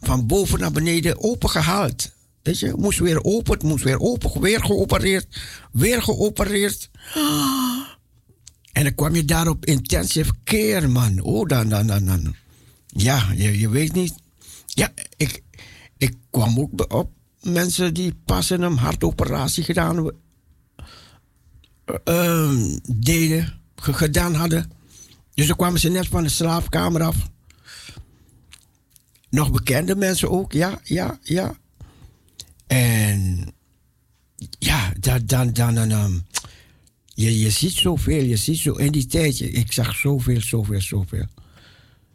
[0.01, 2.11] van boven naar beneden opengehaald.
[2.43, 5.41] Weet je, moest weer open, moest weer open, weer geopereerd,
[5.73, 6.91] weer geopereerd.
[8.73, 11.21] En dan kwam je daarop intensive care, man.
[11.21, 12.35] Oh, dan, dan, dan, dan.
[12.87, 14.14] Ja, je, je weet niet.
[14.66, 15.43] Ja, ik,
[15.97, 20.11] ik kwam ook op mensen die pas een hartoperatie gedaan
[22.05, 24.71] uh, deden, gedaan hadden.
[25.35, 27.16] Dus dan kwamen ze net van de slaapkamer af.
[29.31, 31.55] Nog bekende mensen ook, ja, ja, ja.
[32.66, 33.53] En
[34.59, 36.25] ja, dan, dan, dan, dan
[37.21, 41.27] je, je ziet zoveel, je ziet zo in die tijd, ik zag zoveel, zoveel, zoveel.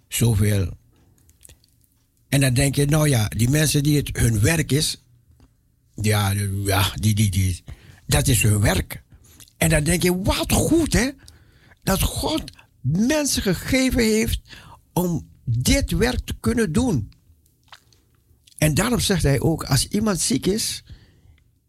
[0.07, 0.77] Zoveel.
[2.29, 5.03] En dan denk je, nou ja, die mensen die het hun werk is,
[5.95, 6.31] ja,
[6.63, 7.63] ja die, die, die,
[8.07, 9.03] dat is hun werk.
[9.57, 11.09] En dan denk je, wat goed hè,
[11.83, 12.43] dat God
[12.81, 14.41] mensen gegeven heeft
[14.93, 17.09] om dit werk te kunnen doen.
[18.57, 20.83] En daarom zegt hij ook, als iemand ziek is,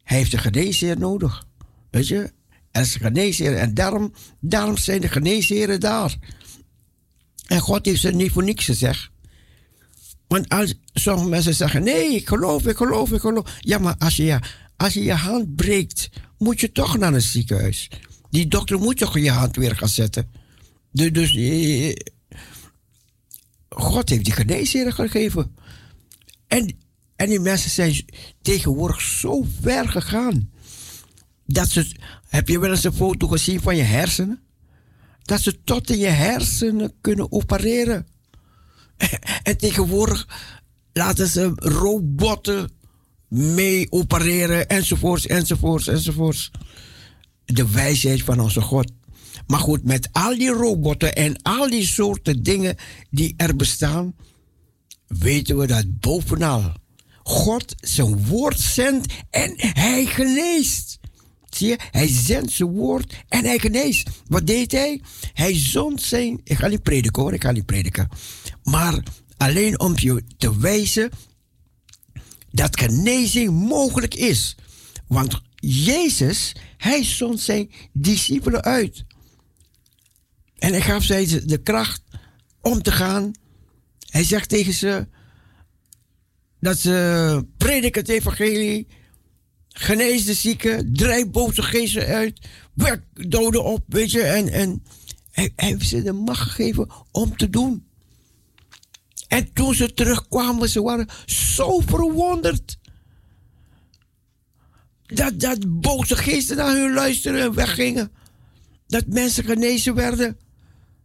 [0.03, 1.47] hij heeft een geneesheer nodig.
[1.91, 2.32] Weet je,
[2.85, 6.16] geneesheer en daarom, daarom zijn de geneesheren daar.
[7.47, 9.11] En God heeft ze niet voor niks gezegd.
[10.27, 13.57] Want als sommige mensen zeggen, nee, ik geloof, ik geloof, ik geloof.
[13.61, 17.91] Ja, maar als je, je hand breekt, moet je toch naar een ziekenhuis.
[18.31, 20.31] Die dokter moet toch je hand weer gaan zetten.
[20.93, 21.97] Dus, dus eh,
[23.68, 25.57] God heeft die geneesheren gegeven.
[26.47, 26.79] En,
[27.16, 28.05] en die mensen zijn
[28.43, 30.51] tegenwoordig zo ver gegaan.
[31.47, 31.94] Dat ze,
[32.28, 34.40] heb je wel eens een foto gezien van je hersenen?
[35.22, 38.07] Dat ze tot in je hersenen kunnen opereren.
[39.42, 40.28] En tegenwoordig
[40.92, 42.70] laten ze robotten
[43.28, 46.51] mee opereren, enzovoorts, enzovoorts, enzovoorts.
[47.44, 48.92] De wijsheid van onze God.
[49.47, 52.76] Maar goed, met al die robotten en al die soorten dingen
[53.11, 54.14] die er bestaan,
[55.07, 56.72] weten we dat bovenal
[57.22, 60.99] God zijn woord zendt en hij geneest.
[61.57, 64.11] Zie je, hij zendt zijn woord en hij geneest.
[64.26, 65.00] Wat deed hij?
[65.32, 66.40] Hij zond zijn.
[66.44, 68.09] Ik ga niet prediken hoor, ik ga niet prediken.
[68.62, 69.02] Maar
[69.36, 71.11] alleen om je te wijzen
[72.50, 74.57] dat genezing mogelijk is.
[75.07, 79.04] Want Jezus, hij zond zijn discipelen uit.
[80.57, 82.02] En hij gaf zij de kracht
[82.61, 83.32] om te gaan.
[84.11, 85.07] Hij zegt tegen ze
[86.61, 88.86] dat ze prediken het evangelie,
[89.79, 92.41] genees de zieken, drijf boze geesten uit,
[92.74, 94.22] werk doden op, weet je.
[94.22, 94.83] En, en
[95.31, 97.87] hij, hij heeft ze de macht gegeven om te doen.
[99.29, 102.79] En toen ze terugkwamen, ze waren zo verwonderd.
[105.07, 108.11] Dat, dat boze geesten naar hun luisteren en weggingen.
[108.87, 110.37] Dat mensen genezen werden.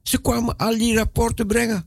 [0.04, 1.86] Ze kwamen al die rapporten brengen.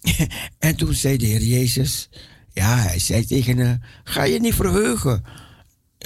[0.58, 2.08] en toen zei de Heer Jezus,
[2.52, 5.24] ja, hij zei tegen hen, ga je niet verheugen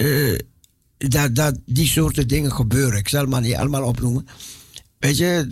[0.01, 0.39] uh,
[0.97, 2.99] dat, dat die soorten dingen gebeuren.
[2.99, 4.27] Ik zal het maar niet allemaal opnoemen.
[4.99, 5.47] Weet je,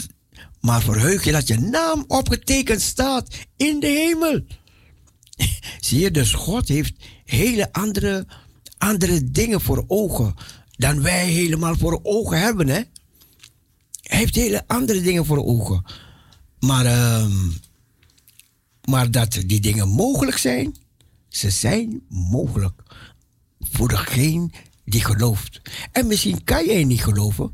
[0.60, 4.42] maar verheug je dat je naam opgetekend staat in de hemel.
[5.86, 6.94] Zie je, dus God heeft
[7.26, 8.26] hele andere,
[8.78, 10.34] andere dingen voor ogen
[10.72, 12.68] dan wij helemaal voor ogen hebben.
[12.68, 12.82] Hè?
[14.02, 15.84] Hij heeft hele andere dingen voor ogen.
[16.60, 17.26] Maar, uh,
[18.84, 20.76] maar dat die dingen mogelijk zijn,
[21.30, 22.84] ze zijn mogelijk
[23.72, 24.50] voor degene
[24.86, 25.62] die gelooft.
[25.92, 27.54] En misschien kan jij niet geloven.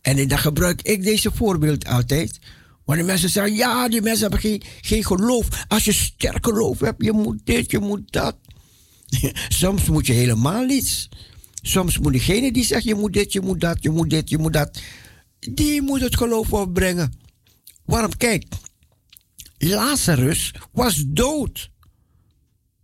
[0.00, 2.38] En dan gebruik ik deze voorbeeld altijd.
[2.84, 5.48] Wanneer mensen zeggen, ja, die mensen hebben geen, geen geloof.
[5.68, 8.36] Als je sterk geloof hebt, je moet dit, je moet dat.
[9.48, 11.08] Soms moet je helemaal niets.
[11.62, 14.38] Soms moet degene die zegt, je moet dit, je moet dat, je moet dit, je
[14.38, 14.78] moet dat.
[15.38, 17.12] Die moet het geloof opbrengen.
[17.84, 18.16] Waarom?
[18.16, 18.44] Kijk,
[19.58, 21.70] Lazarus was dood.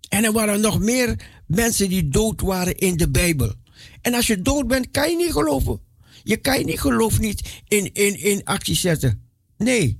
[0.08, 1.16] En er waren nog meer
[1.54, 3.54] mensen die dood waren in de Bijbel.
[4.00, 5.80] En als je dood bent, kan je niet geloven.
[6.22, 9.22] Je kan je niet geloof niet in, in, in actie zetten.
[9.56, 9.96] Nee.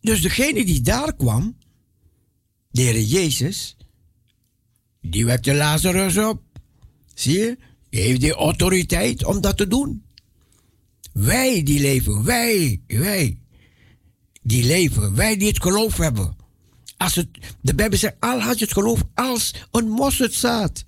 [0.00, 1.56] Dus degene die daar kwam,
[2.70, 3.76] de Heer Jezus,
[5.00, 6.42] die wekte Lazarus op.
[7.14, 7.58] Zie je?
[7.90, 10.04] Die heeft de autoriteit om dat te doen.
[11.12, 13.38] Wij die leven, wij, wij,
[14.42, 16.36] die leven, wij die het geloof hebben.
[17.00, 17.24] Als
[17.60, 20.84] de Bijbel zegt, al had je het geloof als een mosterdzaad.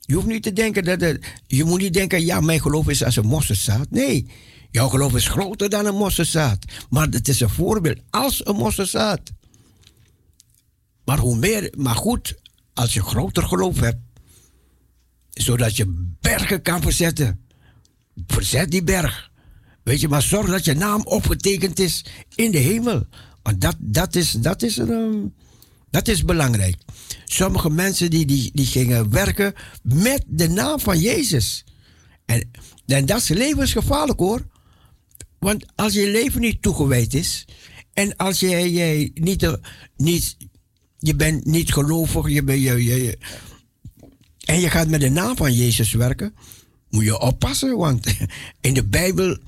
[0.00, 3.16] Je hoeft niet te denken dat je moet niet denken, ja, mijn geloof is als
[3.16, 3.90] een mosterdzaad.
[3.90, 4.26] Nee,
[4.70, 6.64] jouw geloof is groter dan een mosterdzaad.
[6.90, 9.20] Maar het is een voorbeeld als een mosterdzaad.
[11.04, 12.34] Maar hoe meer, maar goed,
[12.74, 14.02] als je groter geloof hebt,
[15.30, 17.46] zodat je bergen kan verzetten,
[18.26, 19.30] verzet die berg.
[19.82, 22.04] Weet je, maar zorg dat je naam opgetekend is
[22.34, 23.06] in de hemel.
[23.58, 25.34] Dat, dat, is, dat, is, een,
[25.90, 26.76] dat is belangrijk.
[27.24, 31.64] Sommige mensen die, die, die gingen werken met de naam van Jezus.
[32.24, 32.50] En,
[32.86, 34.46] en dat is levensgevaarlijk hoor.
[35.38, 37.44] Want als je leven niet toegewijd is.
[37.92, 39.58] En als jij, jij niet,
[39.96, 40.36] niet,
[40.98, 42.28] je bent niet gelovig.
[42.28, 43.18] Je bent, je, je,
[44.44, 46.34] en je gaat met de naam van Jezus werken.
[46.90, 47.76] Moet je oppassen.
[47.76, 48.06] Want
[48.60, 49.38] in de Bijbel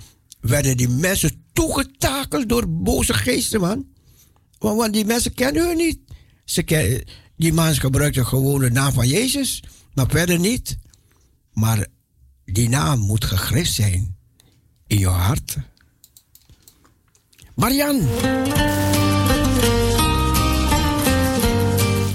[0.47, 3.87] werden die mensen toegetakeld door boze geesten man.
[4.59, 5.99] Want, want die mensen kennen hun niet.
[6.45, 7.05] Ze
[7.37, 9.63] die mensen gebruikten gewoon de naam van Jezus,
[9.95, 10.77] maar verder niet.
[11.53, 11.87] Maar
[12.45, 14.17] die naam moet gegrift zijn
[14.87, 15.57] in je hart.
[17.55, 18.01] Marian.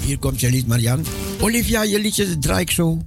[0.04, 1.04] Hier komt je lied, Marian.
[1.40, 2.98] Olivia, je liedje draai ik zo.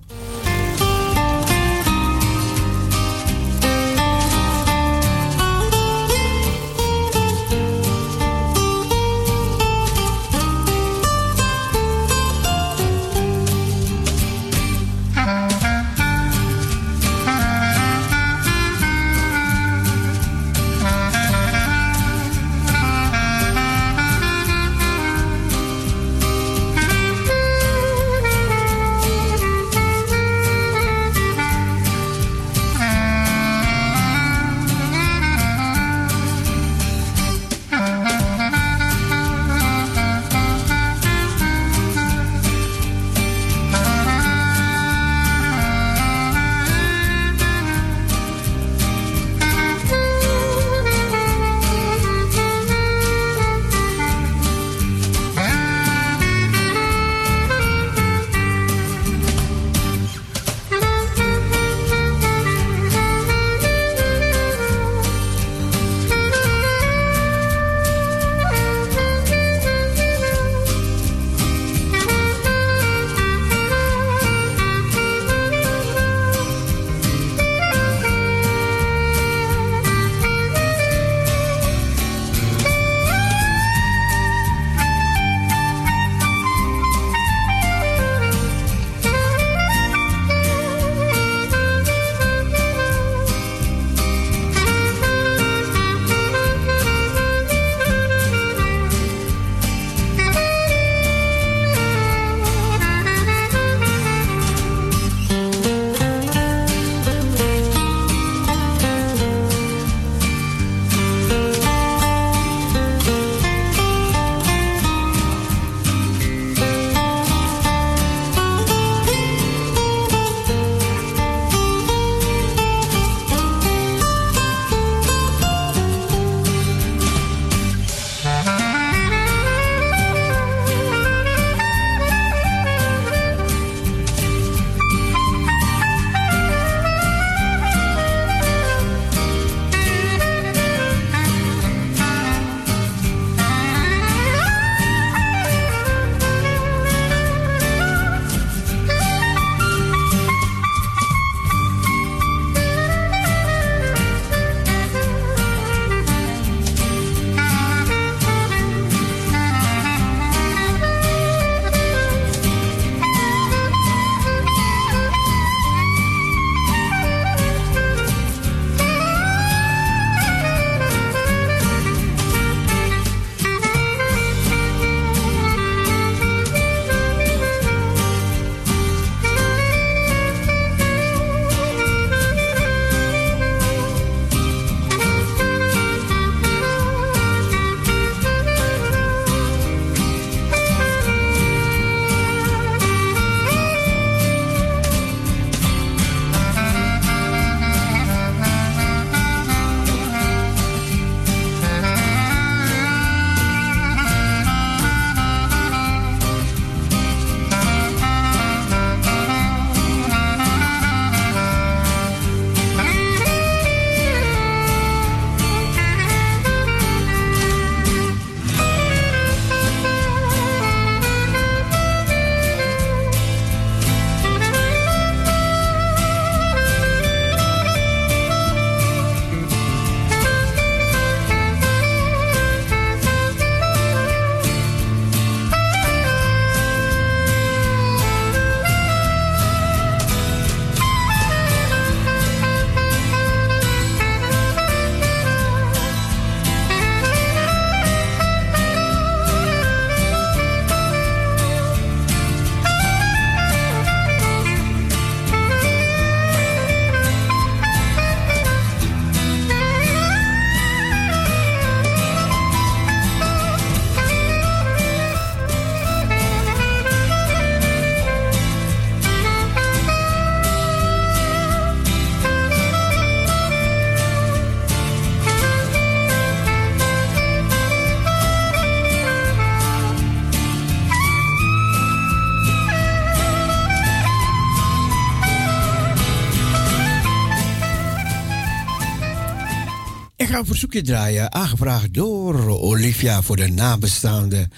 [290.36, 294.52] ga een verzoekje draaien, aangevraagd door Olivia voor de nabestaanden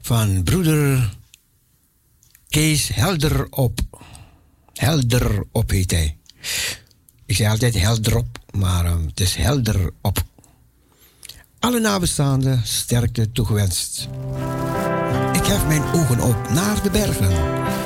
[0.00, 1.16] van broeder
[2.48, 3.80] Kees Helder op.
[4.74, 6.16] Helder op heet hij.
[7.26, 10.22] Ik zei altijd helder op, maar ehm, het is helder op.
[11.58, 14.08] Alle nabestaanden sterkte toegewenst.
[15.32, 17.32] Ik hef mijn ogen op naar de bergen.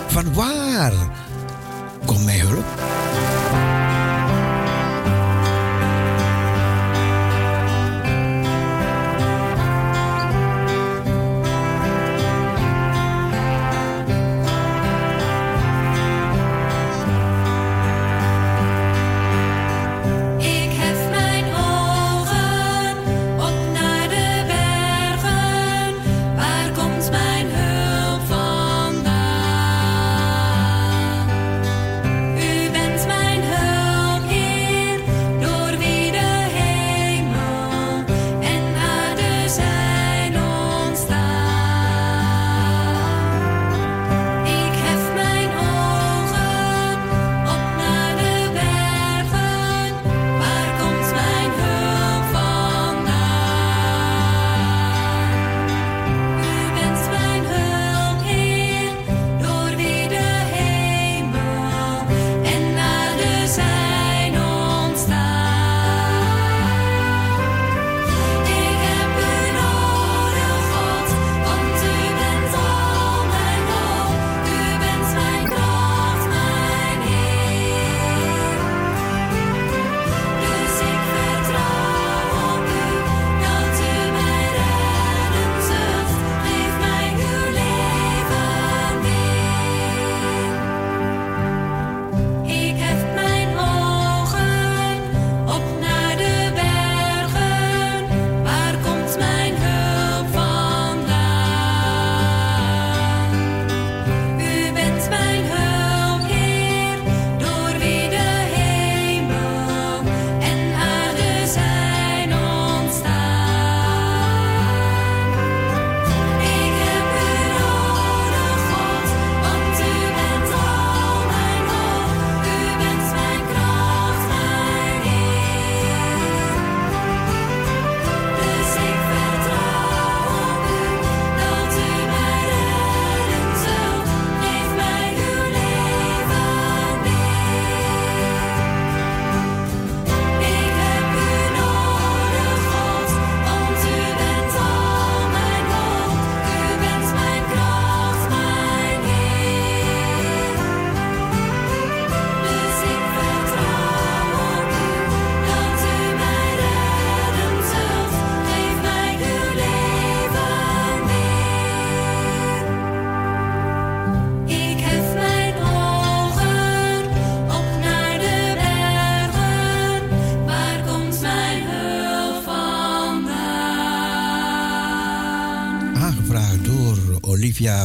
[0.09, 0.92] Van waar
[2.05, 2.66] komt mijn hulp?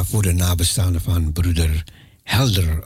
[0.09, 1.83] voor de nabestaanden van broeder
[2.23, 2.78] Helder.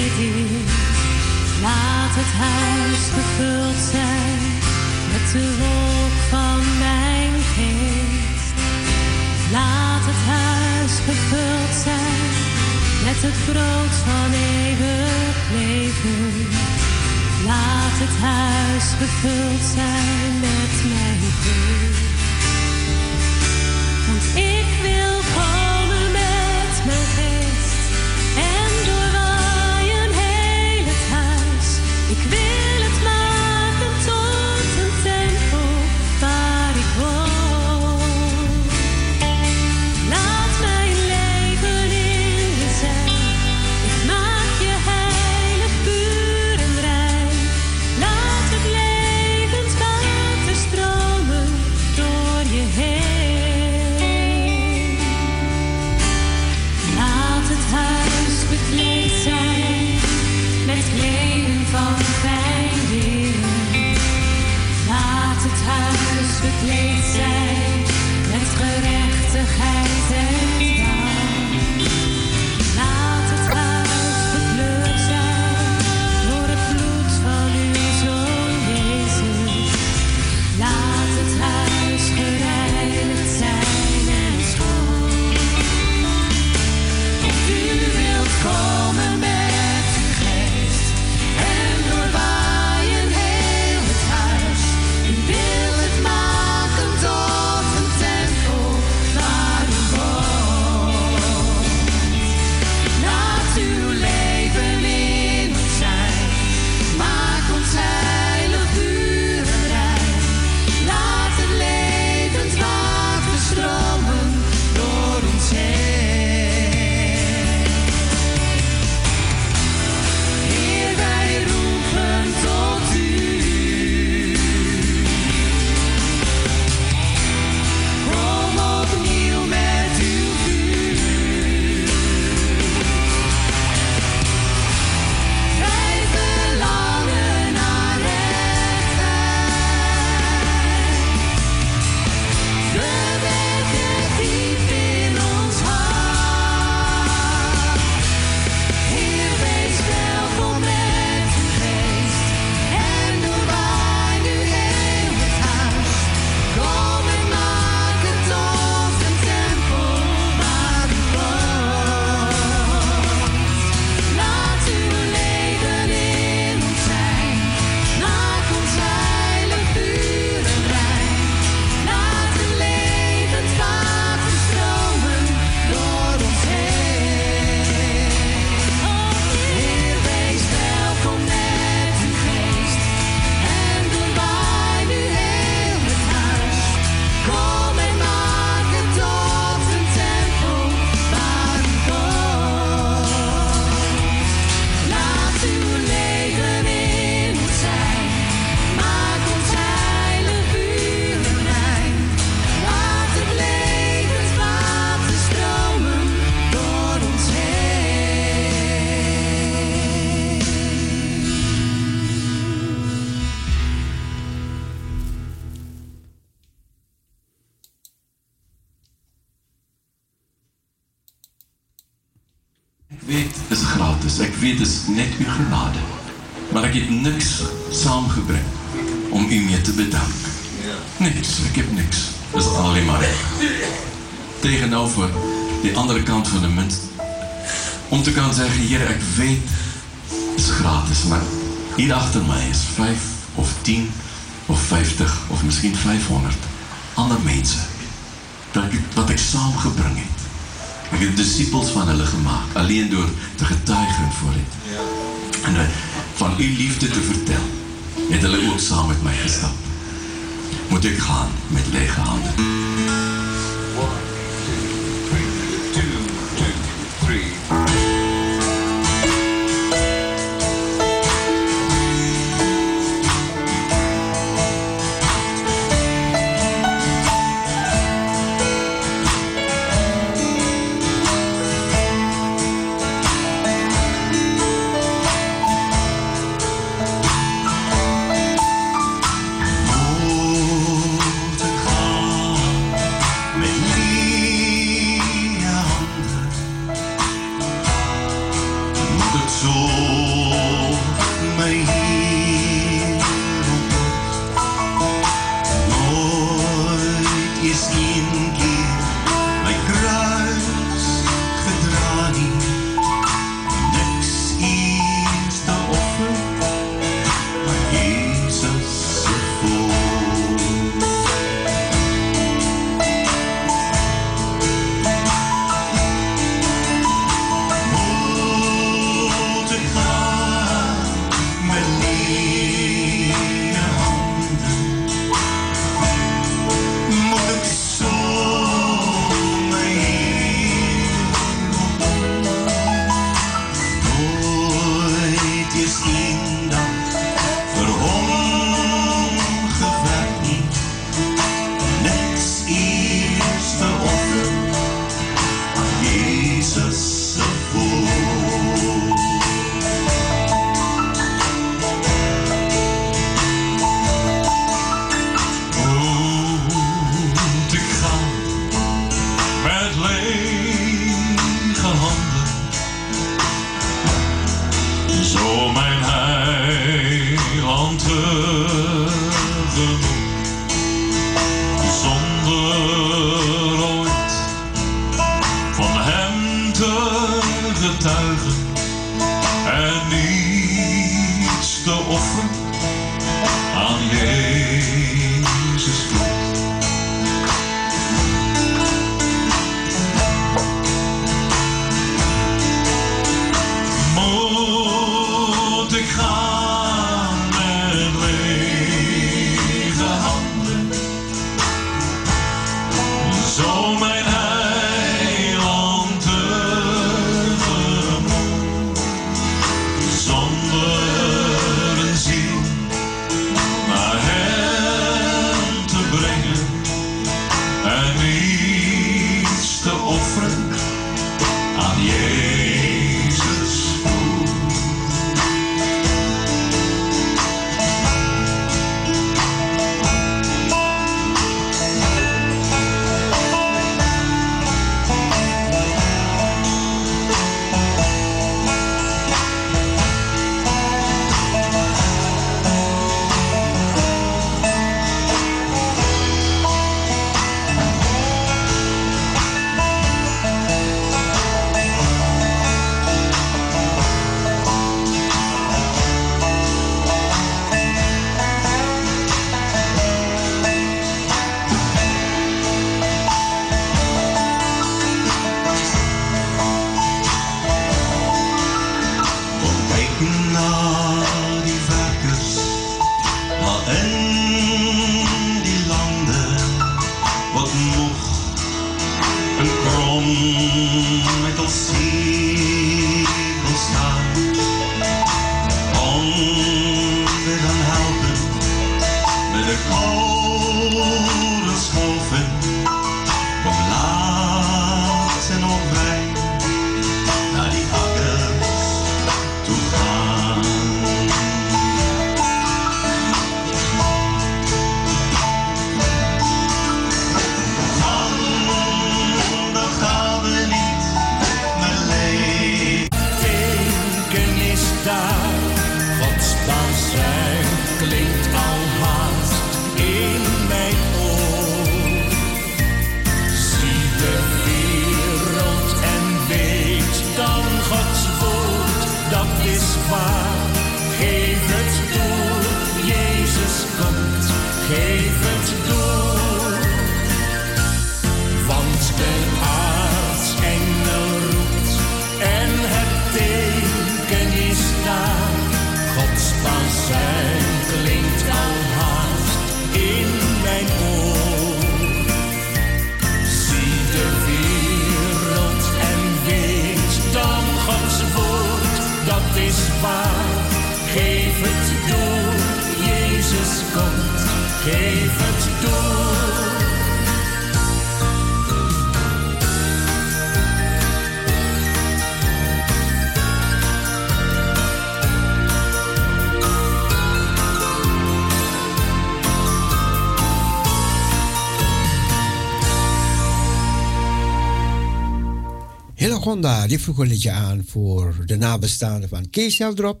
[596.34, 600.00] Monda, die vroeg een liedje aan voor de nabestaanden van Kees Heldrop.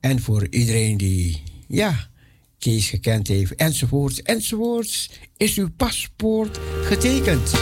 [0.00, 2.08] En voor iedereen die, ja,
[2.58, 7.52] Kees gekend heeft, enzovoorts, enzovoorts, is uw paspoort getekend.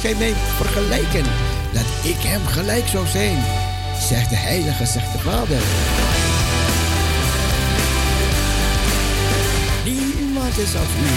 [0.00, 1.24] geen mee vergelijken
[1.72, 3.38] dat ik hem gelijk zou zijn?
[4.08, 5.62] Zegt de heilige, zegt de vader.
[9.84, 11.08] Niemand is als u.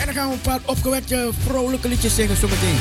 [0.00, 2.78] En dan gaan we een paar opgewekte vrolijke liedjes zingen zometeen.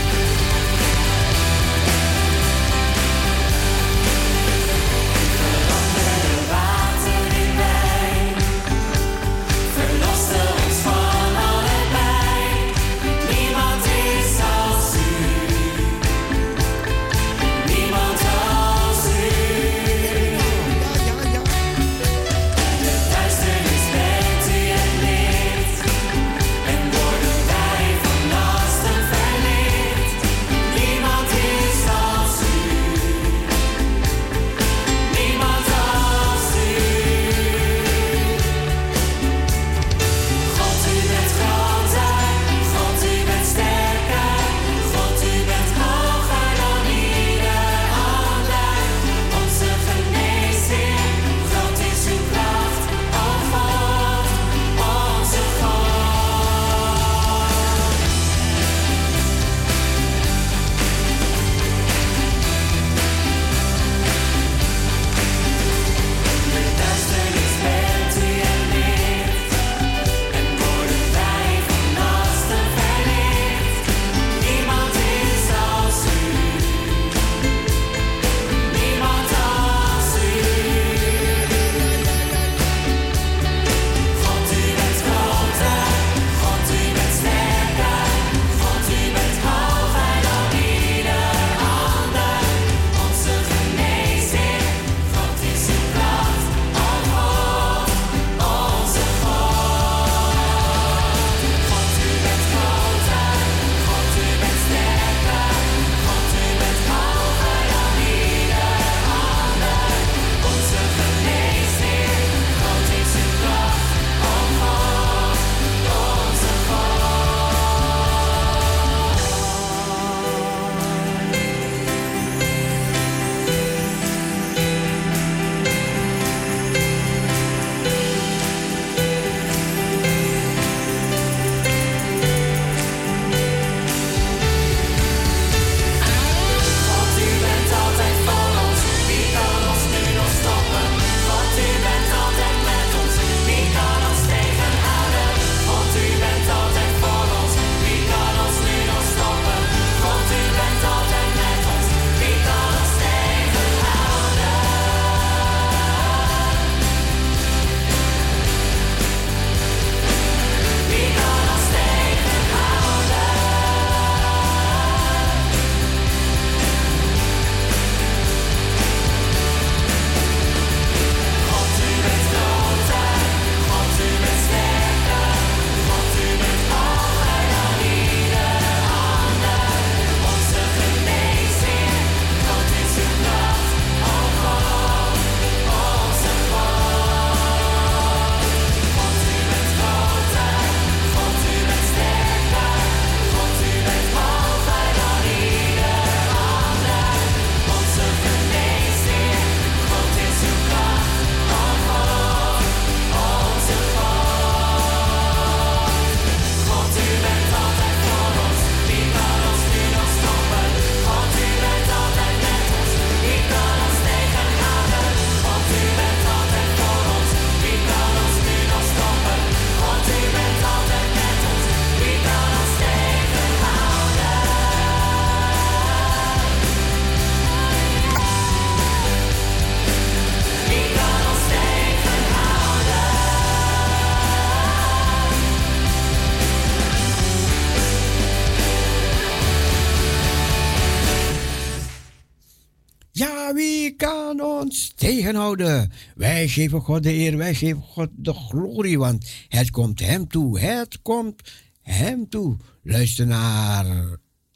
[244.41, 245.91] Ons tegenhouden.
[246.15, 250.59] Wij geven God de eer, wij geven God de glorie, want het komt Hem toe.
[250.59, 251.41] Het komt
[251.81, 252.57] Hem toe.
[252.83, 253.85] Luister naar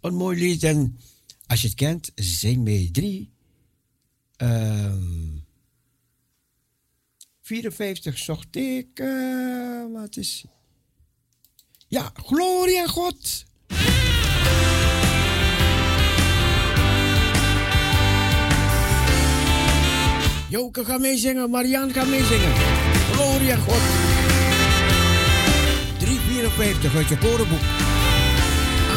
[0.01, 0.99] een mooi lied en
[1.47, 2.91] als je het kent, zing mee.
[2.91, 3.31] 3,
[4.37, 5.45] um,
[7.41, 8.99] 54 zocht ik.
[8.99, 10.45] Uh, wat is.
[11.87, 13.45] Ja, glorie aan God.
[20.53, 22.51] Joke gaat meezingen, Marianne gaat meezingen.
[23.11, 23.81] Glorie aan God.
[25.97, 27.59] 354 uit je korenboek.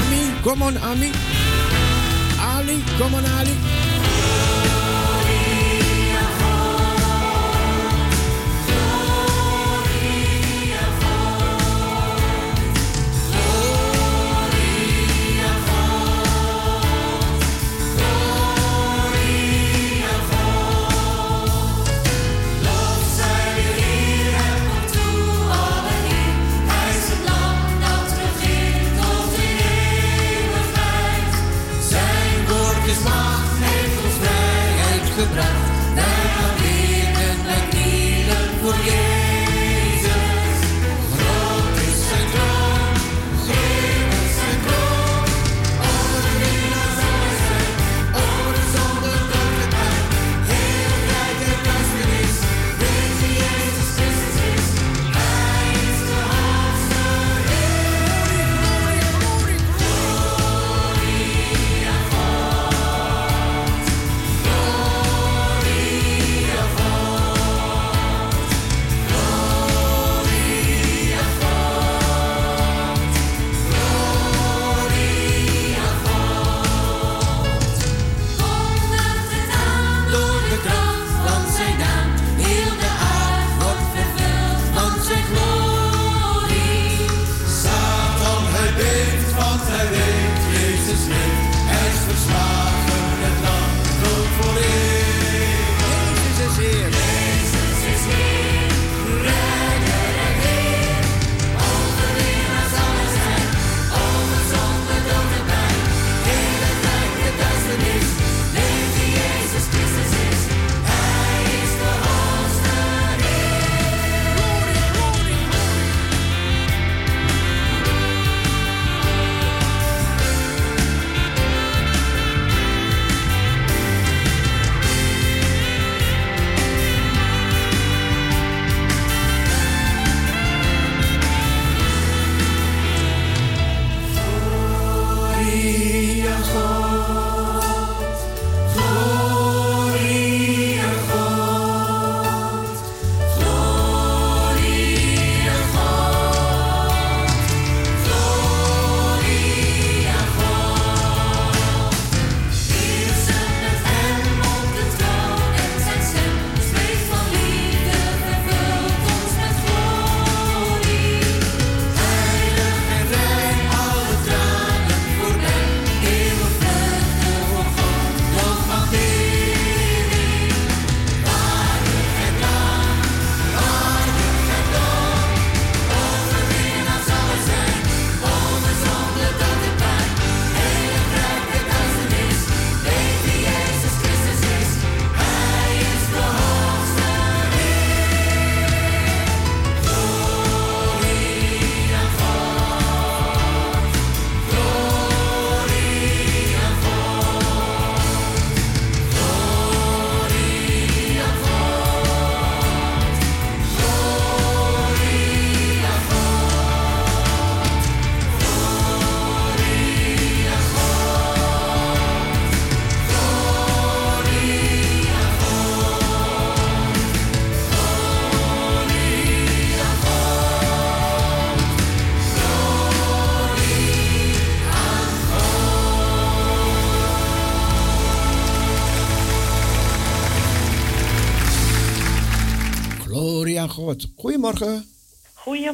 [0.01, 1.11] Ami, kom on, Ami.
[2.57, 3.86] Ali, kom on, Ali.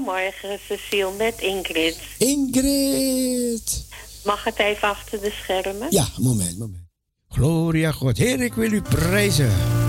[0.04, 1.98] Goedemorgen, Cecile, met Ingrid.
[2.18, 3.86] Ingrid.
[4.24, 5.86] Mag het even achter de schermen?
[5.90, 6.86] Ja, moment, moment.
[7.28, 8.16] Gloria God.
[8.16, 9.81] Heer, ik wil u prijzen.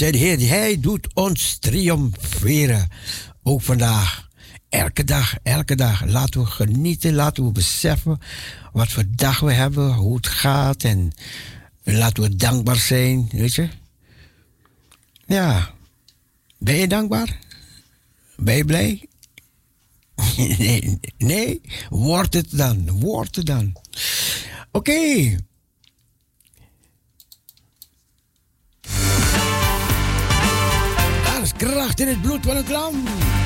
[0.00, 0.48] zijn Heer.
[0.48, 2.88] Hij doet ons triomferen.
[3.42, 4.28] Ook vandaag.
[4.68, 6.04] Elke dag, elke dag.
[6.04, 8.18] Laten we genieten, laten we beseffen
[8.72, 10.84] wat voor dag we hebben, hoe het gaat.
[10.84, 11.12] En
[11.82, 13.68] laten we dankbaar zijn, weet je.
[15.26, 15.74] Ja.
[16.58, 17.38] Ben je dankbaar?
[18.36, 19.08] Ben je blij?
[20.58, 21.60] nee, nee.
[21.90, 23.72] Word het dan, word het dan.
[24.72, 25.36] Oké.
[31.60, 33.39] kracht in het bloed van het land.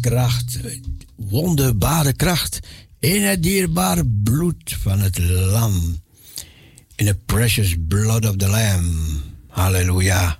[0.00, 0.58] Kracht,
[1.16, 2.58] wonderbare kracht
[2.98, 6.00] in het dierbare bloed van het lam.
[6.96, 9.22] In het precious blood of the lamb.
[9.48, 10.38] Halleluja.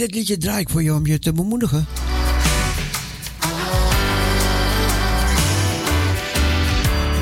[0.00, 1.86] Dit liedje draai ik voor je om je te bemoedigen.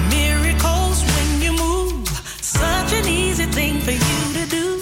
[0.08, 2.10] Miracles when you move,
[2.40, 4.80] such an easy thing for you to do.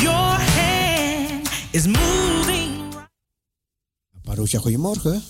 [0.00, 2.94] Your hand is moving.
[4.24, 5.22] Marusha, goedemorgen.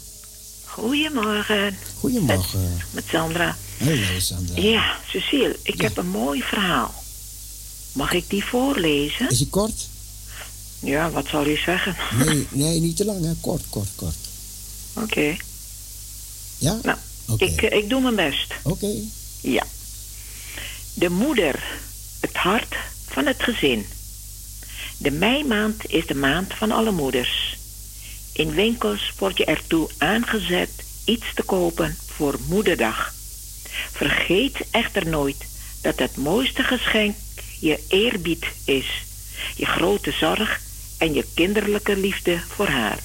[0.65, 1.77] Goedemorgen.
[1.99, 2.81] Goedemorgen.
[2.91, 3.57] Met Sandra.
[3.79, 4.61] Hallo Sandra.
[4.61, 6.95] Ja, Cecile, ik heb een mooi verhaal.
[7.93, 9.31] Mag ik die voorlezen?
[9.31, 9.91] Is die kort?
[10.82, 11.96] Ja, wat zal je zeggen?
[12.24, 13.32] Nee, nee, niet te lang, hè?
[13.40, 14.16] Kort, kort, kort.
[14.94, 15.36] Oké.
[16.59, 16.78] Ja?
[16.82, 16.98] Nou,
[17.36, 18.54] ik, eh, ik doe mijn best.
[18.62, 18.94] Oké.
[19.40, 19.64] Ja.
[20.94, 21.64] De moeder,
[22.20, 22.76] het hart
[23.06, 23.86] van het gezin.
[24.96, 27.59] De meimaand is de maand van alle moeders.
[28.32, 30.70] In winkels word je ertoe aangezet
[31.04, 33.14] iets te kopen voor Moederdag.
[33.92, 35.36] Vergeet echter nooit
[35.80, 37.16] dat het mooiste geschenk
[37.60, 39.04] je eerbied is,
[39.56, 40.60] je grote zorg
[41.03, 42.99] en je kinderlijke liefde voor haar.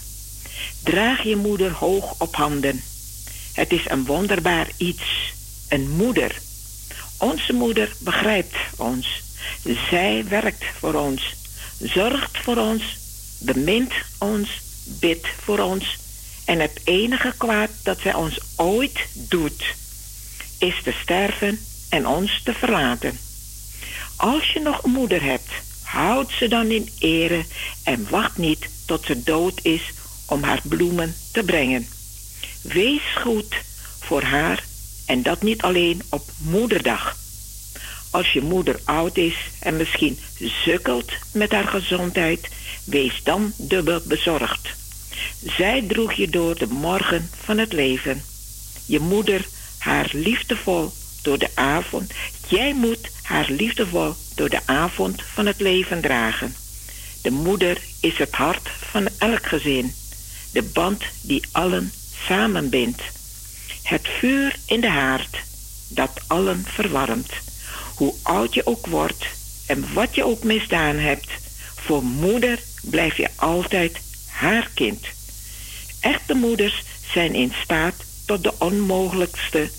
[0.84, 2.84] Draag je moeder hoog op handen.
[3.53, 5.34] Het is een wonderbaar iets,
[5.69, 6.41] een moeder.
[7.18, 9.22] Onze moeder begrijpt ons.
[9.90, 11.36] Zij werkt voor ons,
[11.80, 12.84] zorgt voor ons,
[13.40, 15.98] bemint ons, bidt voor ons.
[16.45, 19.64] En het enige kwaad dat zij ons ooit doet,
[20.57, 21.60] is te sterven
[21.90, 23.19] en ons te verlaten.
[24.15, 25.49] Als je nog een moeder hebt,
[25.88, 27.45] houd ze dan in ere
[27.84, 29.81] en wacht niet tot ze dood is
[30.26, 31.88] om haar bloemen te brengen.
[32.61, 33.55] Wees goed
[33.99, 34.64] voor haar
[35.05, 37.18] en dat niet alleen op moederdag.
[38.11, 42.47] Als je moeder oud is en misschien sukkelt met haar gezondheid,
[42.84, 44.69] wees dan dubbel bezorgd.
[45.57, 48.23] Zij droeg je door de morgen van het leven.
[48.85, 49.47] Je moeder
[49.77, 50.91] haar liefdevol
[51.22, 52.11] door de avond.
[52.49, 56.56] Jij moet haar liefdevol door de avond van het leven dragen.
[57.22, 59.94] De moeder is het hart van elk gezin,
[60.52, 61.91] de band die allen
[62.26, 63.02] samenbindt.
[63.84, 65.38] Het vuur in de haard
[65.88, 67.32] dat allen verwarmt.
[67.95, 69.26] Hoe oud je ook wordt
[69.65, 71.30] en wat je ook misdaan hebt,
[71.76, 73.98] voor moeder blijf je altijd
[74.28, 75.06] haar kind.
[75.99, 76.84] Echte moeders
[77.14, 77.95] zijn in staat
[78.26, 79.69] tot de onmogelijkste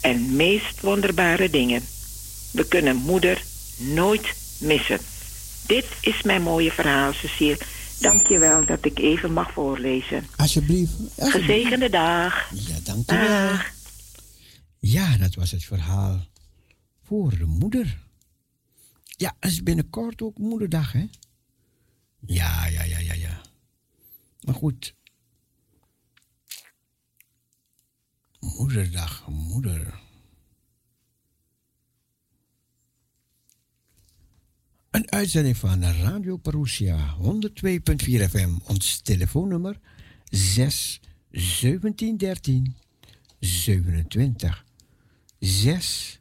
[0.00, 1.86] en meest wonderbare dingen.
[2.50, 3.42] We kunnen moeder
[3.76, 4.98] nooit missen.
[5.66, 7.58] Dit is mijn mooie verhaal, Cecile.
[8.00, 10.26] Dank je wel dat ik even mag voorlezen.
[10.36, 10.92] Alsjeblieft.
[10.92, 11.46] alsjeblieft.
[11.46, 12.50] Gezegende dag.
[12.54, 13.58] Ja, dankjewel.
[14.78, 16.26] Ja, dat was het verhaal
[17.04, 17.98] voor de moeder.
[19.06, 21.06] Ja, het is binnenkort ook moederdag, hè?
[22.26, 23.40] Ja, ja, ja, ja, ja.
[24.40, 24.94] Maar goed.
[28.40, 30.00] Moederdag, moeder.
[34.98, 37.22] Een uitzending van Radio Parousia 102.4
[38.04, 38.50] FM.
[38.64, 39.80] Ons telefoonnummer
[40.30, 41.00] 6
[41.30, 42.76] 17 13
[43.40, 44.64] 27.
[45.38, 46.20] 6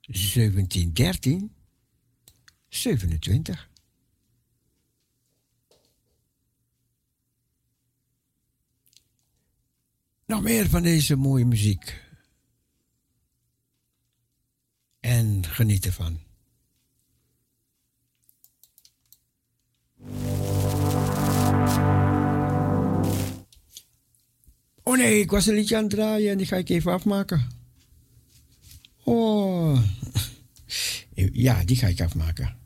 [0.00, 1.52] 17 13
[2.68, 3.70] 27.
[10.26, 12.04] Nog meer van deze mooie muziek.
[15.00, 16.25] En geniet ervan.
[24.82, 27.48] Oh nee, ik was een liedje aan het draaien en die ga ik even afmaken.
[29.04, 29.78] Oh.
[31.32, 32.56] Ja, die ga ik afmaken.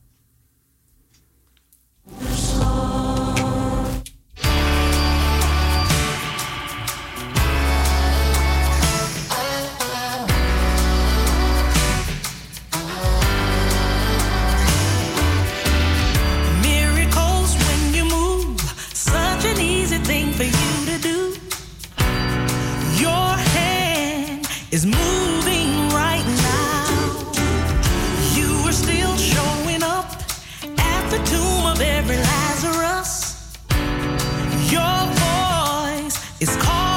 [24.81, 27.33] Is moving right now.
[28.35, 30.07] You are still showing up
[30.79, 33.59] at the tomb of every Lazarus.
[34.73, 36.90] Your voice is calling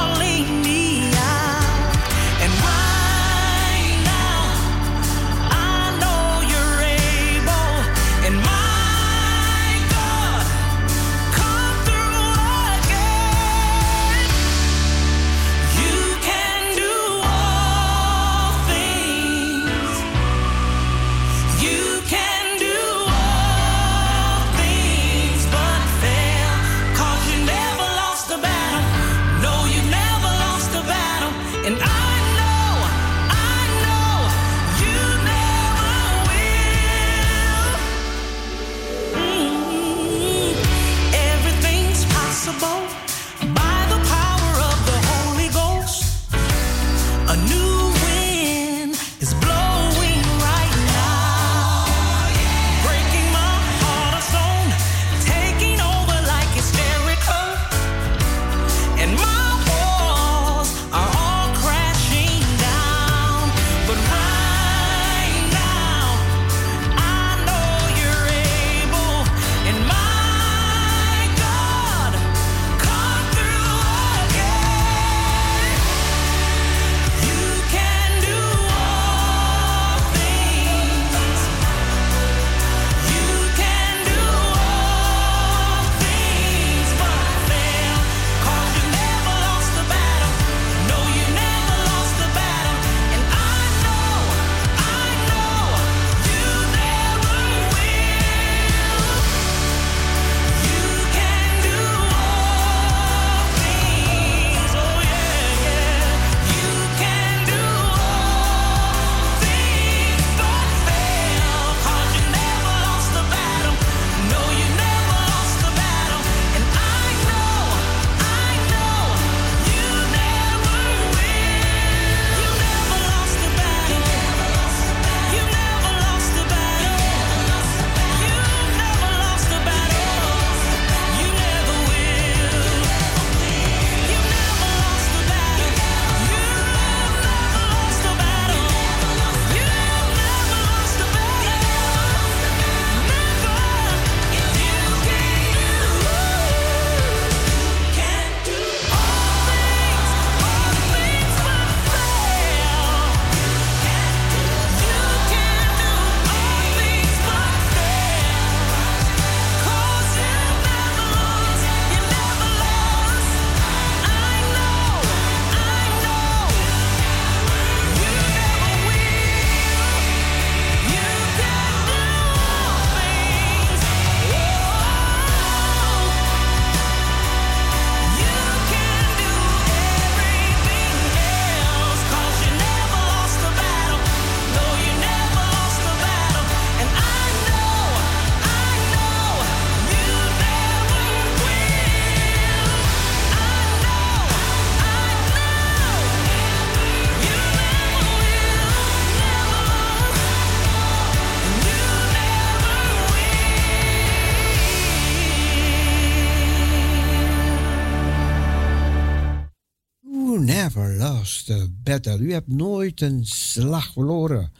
[212.02, 214.52] U hebt nooit een slag verloren.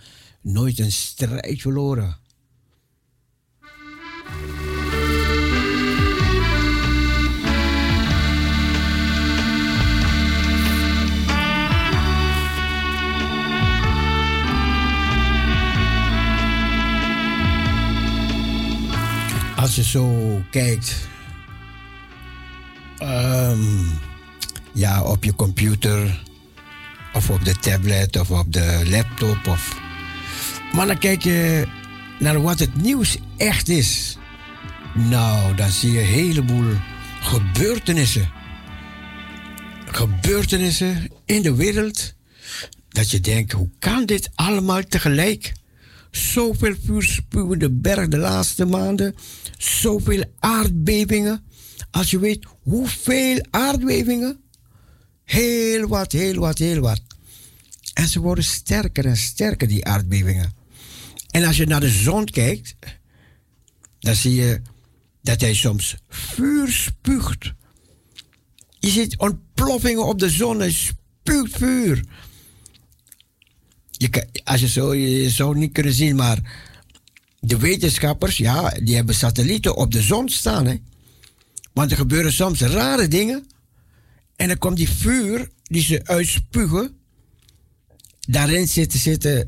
[0.42, 2.18] Nooit een strijd verloren.
[19.56, 21.08] Als je zo kijkt,
[22.98, 23.60] ehm,
[24.74, 26.24] ja, op je computer
[27.14, 29.80] of op de tablet of op de laptop of,
[30.74, 31.68] maar dan kijk je
[32.20, 34.18] naar wat het nieuws echt is.
[34.94, 36.74] Nou, dan zie je een heleboel
[37.20, 38.32] gebeurtenissen.
[39.86, 42.14] Gebeurtenissen in de wereld.
[42.90, 45.54] Dat je denkt, hoe kan dit allemaal tegelijk?
[46.12, 49.16] Zoveel vuurspuwende berg de laatste maanden.
[49.58, 51.44] Zoveel aardbevingen.
[51.92, 54.43] Als je weet hoeveel aardbevingen.
[55.24, 57.02] Heel wat, heel wat, heel wat.
[57.94, 60.54] En ze worden sterker en sterker, die aardbevingen.
[61.30, 62.76] En als je naar de zon kijkt,
[64.00, 64.62] dan zie je
[65.22, 67.54] dat hij soms vuur spuugt.
[68.80, 72.06] Je ziet ontploffingen op de zon, hij spuugt vuur.
[73.92, 76.64] Je, als je zo, je zou niet kunnen zien, maar
[77.40, 80.66] de wetenschappers, ja, die hebben satellieten op de zon staan.
[80.66, 80.76] Hè?
[81.74, 83.48] Want er gebeuren soms rare dingen.
[84.44, 86.98] En dan komt die vuur die ze uitspugen.
[88.20, 89.48] Daarin zitten, zitten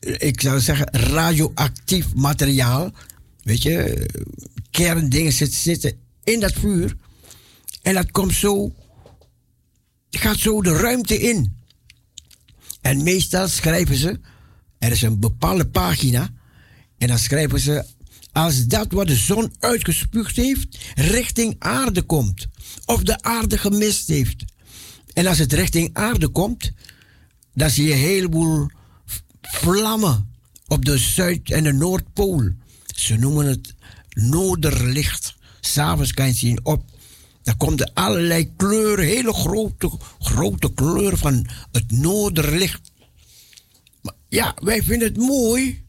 [0.00, 2.92] ik zou zeggen, radioactief materiaal.
[3.42, 4.06] Weet je,
[4.70, 6.96] kerndingen zitten, zitten in dat vuur.
[7.82, 8.74] En dat komt zo,
[10.10, 11.56] gaat zo de ruimte in.
[12.80, 14.20] En meestal schrijven ze,
[14.78, 16.30] er is een bepaalde pagina,
[16.98, 17.84] en dan schrijven ze,
[18.32, 22.46] als dat wat de zon uitgespuugd heeft, richting aarde komt,
[22.84, 24.44] of de aarde gemist heeft.
[25.12, 26.72] En als het richting aarde komt,
[27.54, 28.68] dan zie je een heleboel
[29.40, 30.30] vlammen
[30.66, 32.48] op de Zuid- en de Noordpool.
[32.94, 33.74] Ze noemen het
[34.10, 35.34] Noorderlicht.
[35.60, 36.84] S'avonds kan je zien op.
[37.42, 42.80] Dan komen er allerlei kleuren, hele grote, grote kleuren van het Noorderlicht.
[44.28, 45.81] Ja, wij vinden het mooi.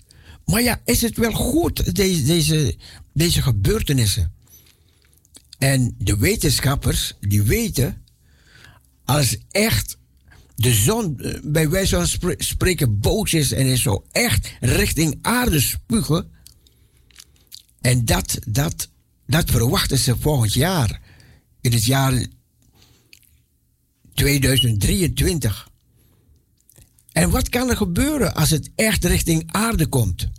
[0.45, 2.75] Maar ja, is het wel goed, deze, deze,
[3.13, 4.33] deze gebeurtenissen?
[5.57, 8.03] En de wetenschappers, die weten,
[9.05, 9.97] als echt
[10.55, 15.19] de zon eh, bij wijze van spre- spreken boos is en is zo echt richting
[15.21, 16.31] aarde spugen.
[17.81, 18.89] En dat, dat,
[19.27, 21.01] dat verwachten ze volgend jaar.
[21.61, 22.25] In het jaar
[24.13, 25.71] 2023.
[27.13, 30.29] En wat kan er gebeuren als het echt richting aarde komt?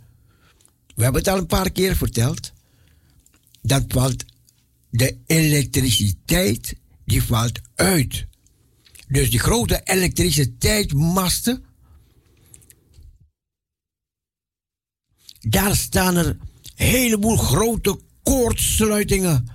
[0.95, 2.53] We hebben het al een paar keer verteld.
[3.61, 4.25] Dan valt
[4.89, 6.75] de elektriciteit,
[7.05, 8.25] die valt uit.
[9.07, 11.63] Dus die grote elektriciteitsmasten,
[15.39, 16.37] daar staan er
[16.75, 19.47] heleboel grote koordsluitingen.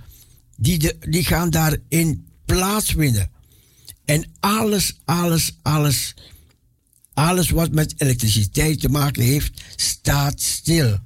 [0.56, 3.30] Die, die gaan daarin plaatsvinden.
[4.04, 6.14] En alles, alles, alles,
[7.28, 10.98] alles wat met elektriciteit te maken heeft, staat stil.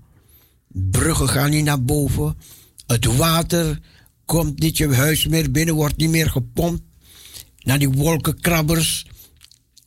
[0.69, 2.37] Bruggen gaan niet naar boven.
[2.87, 3.81] Het water
[4.25, 6.83] komt niet je huis meer binnen, wordt niet meer gepompt
[7.59, 9.07] naar die wolkenkrabbers,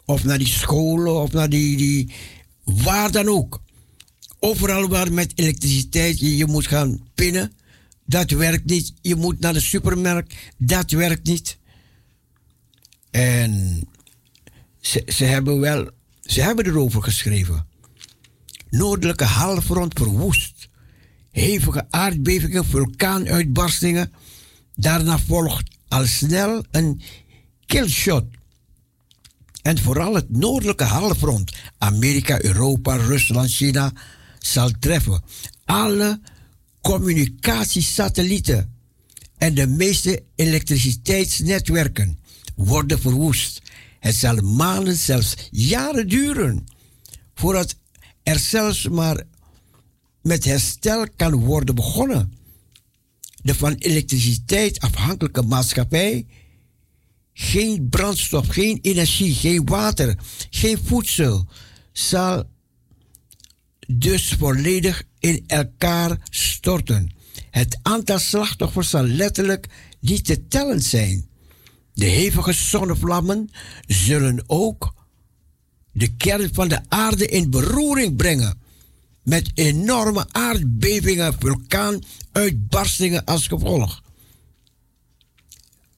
[0.06, 2.12] of naar die scholen, of naar die, die
[2.64, 3.62] waar dan ook.
[4.40, 7.52] Overal waar met elektriciteit je, je moet gaan pinnen,
[8.06, 8.94] dat werkt niet.
[9.02, 11.58] Je moet naar de supermarkt, dat werkt niet.
[13.12, 13.82] En
[14.82, 15.90] ze, ze hebben wel,
[16.28, 17.68] ze hebben erover geschreven.
[18.70, 20.70] Noordelijke halfrond verwoest.
[21.32, 24.12] Hevige aardbevingen, vulkaanuitbarstingen.
[24.76, 27.02] Daarna volgt al snel een
[27.66, 28.26] killshot.
[29.62, 33.91] En vooral het noordelijke halfrond, Amerika, Europa, Rusland, China,
[34.40, 35.24] zal treffen.
[35.66, 36.20] Alle
[36.82, 38.74] communicatiesatellieten
[39.38, 42.20] en de meeste elektriciteitsnetwerken
[42.56, 43.62] worden verwoest.
[44.08, 46.66] Het zal maanden, zelfs jaren duren
[47.36, 47.76] voordat
[48.24, 49.24] er zelfs maar
[50.22, 52.34] met herstel kan worden begonnen.
[53.42, 56.26] De van elektriciteit afhankelijke maatschappij
[57.34, 60.18] geen brandstof, geen energie, geen water,
[60.50, 61.48] geen voedsel
[61.92, 62.44] zal
[63.88, 67.12] dus volledig in elkaar storten.
[67.50, 69.68] Het aantal slachtoffers zal letterlijk
[70.00, 71.30] niet te tellen zijn.
[71.98, 73.49] De hevige zonnevlammen
[73.88, 74.94] zullen ook
[75.91, 78.60] de kern van de aarde in beroering brengen.
[79.24, 84.03] Met enorme aardbevingen, vulkaanuitbarstingen als gevolg.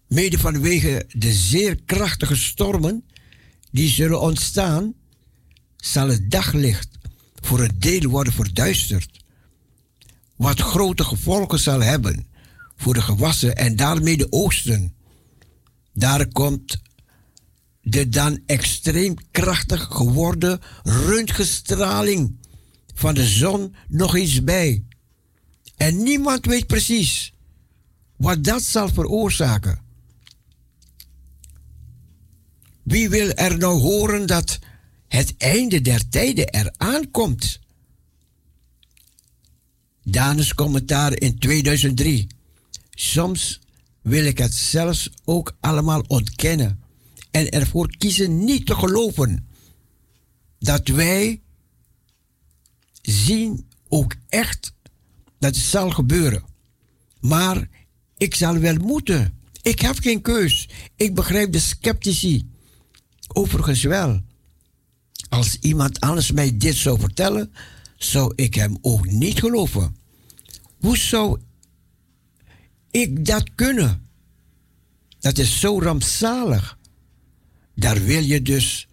[0.08, 3.04] Mede vanwege de zeer krachtige stormen
[3.72, 4.94] die zullen ontstaan,
[5.78, 6.90] zal het daglicht
[7.42, 9.24] voor een deel worden verduisterd.
[10.36, 12.28] Wat grote gevolgen zal hebben
[12.76, 14.98] voor de gewassen en daarmee de oogsten.
[15.94, 16.78] Daar komt
[17.82, 22.38] de dan extreem krachtig geworden röntgenstraling
[22.94, 24.84] van de zon nog eens bij.
[25.78, 27.34] En niemand weet precies
[28.16, 29.82] wat dat zal veroorzaken.
[32.84, 34.60] Wie wil er nou horen dat
[35.08, 37.60] het einde der tijden eraan komt?
[40.04, 42.28] Danus commentaar in 2003.
[42.90, 43.60] Soms
[44.02, 46.84] wil ik het zelfs ook allemaal ontkennen
[47.32, 49.48] en ervoor kiezen niet te geloven
[50.60, 51.42] dat wij
[53.02, 54.74] zien ook echt
[55.40, 56.44] dat het zal gebeuren.
[57.20, 57.70] Maar
[58.18, 59.40] ik zal wel moeten.
[59.62, 60.70] Ik heb geen keus.
[60.96, 62.50] Ik begrijp de sceptici.
[63.28, 64.22] Overigens wel.
[65.30, 67.54] Als iemand anders mij dit zou vertellen,
[67.98, 69.96] zou ik hem ook niet geloven.
[70.80, 71.40] Hoe zou
[72.92, 74.08] ik dat kunnen?
[75.20, 76.78] Dat is zo rampzalig.
[77.76, 78.88] Daar wil je dus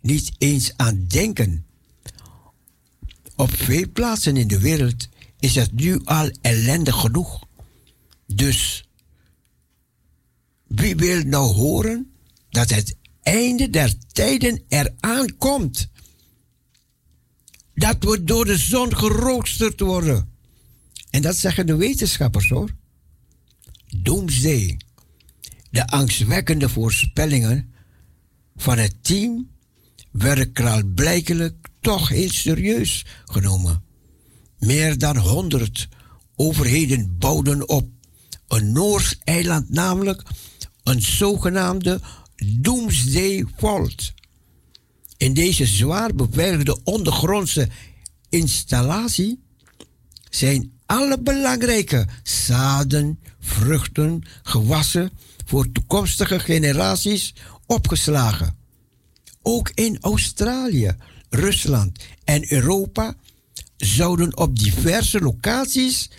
[0.00, 1.66] niet eens aan denken.
[3.36, 5.08] Op veel plaatsen in de wereld
[5.38, 7.46] is het nu al ellendig genoeg.
[8.26, 8.84] Dus
[10.66, 12.12] wie wil nou horen
[12.50, 15.88] dat het einde der tijden eraan komt?
[17.74, 20.32] Dat we door de zon geroosterd worden.
[21.10, 22.74] En dat zeggen de wetenschappers hoor.
[23.96, 24.80] Doomsday.
[25.70, 27.72] De angstwekkende voorspellingen
[28.56, 29.50] van het team
[30.10, 33.82] werden klaarblijkelijk toch heel serieus genomen.
[34.58, 35.88] Meer dan honderd
[36.36, 37.88] overheden bouwden op
[38.48, 40.22] een Noors eiland, namelijk
[40.82, 42.00] een zogenaamde
[42.36, 44.12] Doomsday Vault.
[45.16, 47.68] In deze zwaar beveiligde ondergrondse
[48.28, 49.42] installatie
[50.30, 55.10] zijn alle belangrijke zaden, vruchten, gewassen
[55.46, 57.34] voor toekomstige generaties
[57.66, 58.56] opgeslagen.
[59.42, 60.96] Ook in Australië,
[61.30, 63.14] Rusland en Europa
[63.76, 66.10] zouden op diverse locaties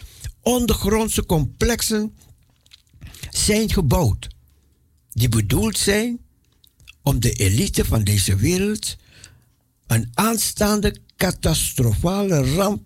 [0.42, 2.16] ondergrondse complexen
[3.30, 4.28] zijn gebouwd,
[5.12, 6.20] die bedoeld zijn
[7.02, 8.98] om de elite van deze wereld
[9.88, 12.84] een aanstaande catastrofale ramp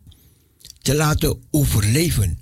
[0.82, 2.40] te laten overleven.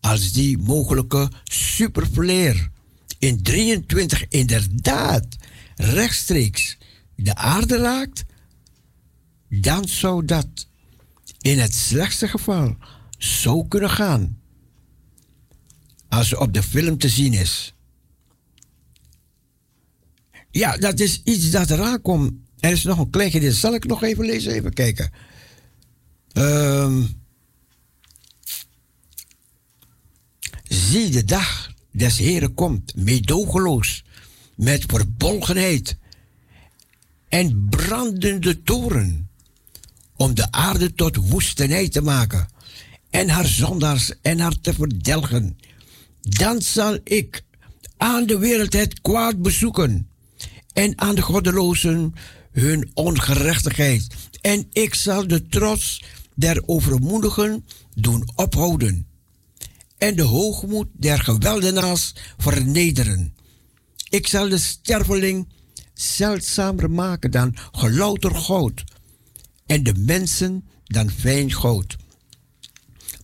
[0.00, 2.70] Als die mogelijke superflare
[3.18, 5.26] in 23 inderdaad
[5.76, 6.78] rechtstreeks
[7.16, 8.24] de aarde raakt,
[9.48, 10.68] dan zou dat
[11.40, 12.76] in het slechtste geval
[13.18, 14.38] zo kunnen gaan.
[16.08, 17.74] Als ze op de film te zien is.
[20.50, 22.32] Ja, dat is iets dat eraan komt.
[22.58, 23.56] Er is nog een klein gedeelte.
[23.56, 24.52] Zal ik nog even lezen?
[24.52, 25.10] Even kijken.
[26.32, 27.02] Ehm
[30.70, 34.04] zie de dag des Heren komt, meedogenloos,
[34.54, 35.96] met verbolgenheid
[37.28, 39.30] en brandende toren,
[40.16, 42.48] om de aarde tot woestenij te maken
[43.10, 45.58] en haar zondaars en haar te verdelgen.
[46.20, 47.42] Dan zal ik
[47.96, 50.08] aan de wereld het kwaad bezoeken
[50.72, 52.14] en aan de goddelozen
[52.52, 54.06] hun ongerechtigheid.
[54.40, 56.02] En ik zal de trots
[56.34, 57.64] der overmoedigen
[57.94, 59.09] doen ophouden
[60.00, 63.34] en de hoogmoed der geweldenaars vernederen.
[64.08, 65.48] Ik zal de sterveling
[65.94, 68.84] zeldzamer maken dan gelouter goud
[69.66, 71.96] en de mensen dan fijn goud.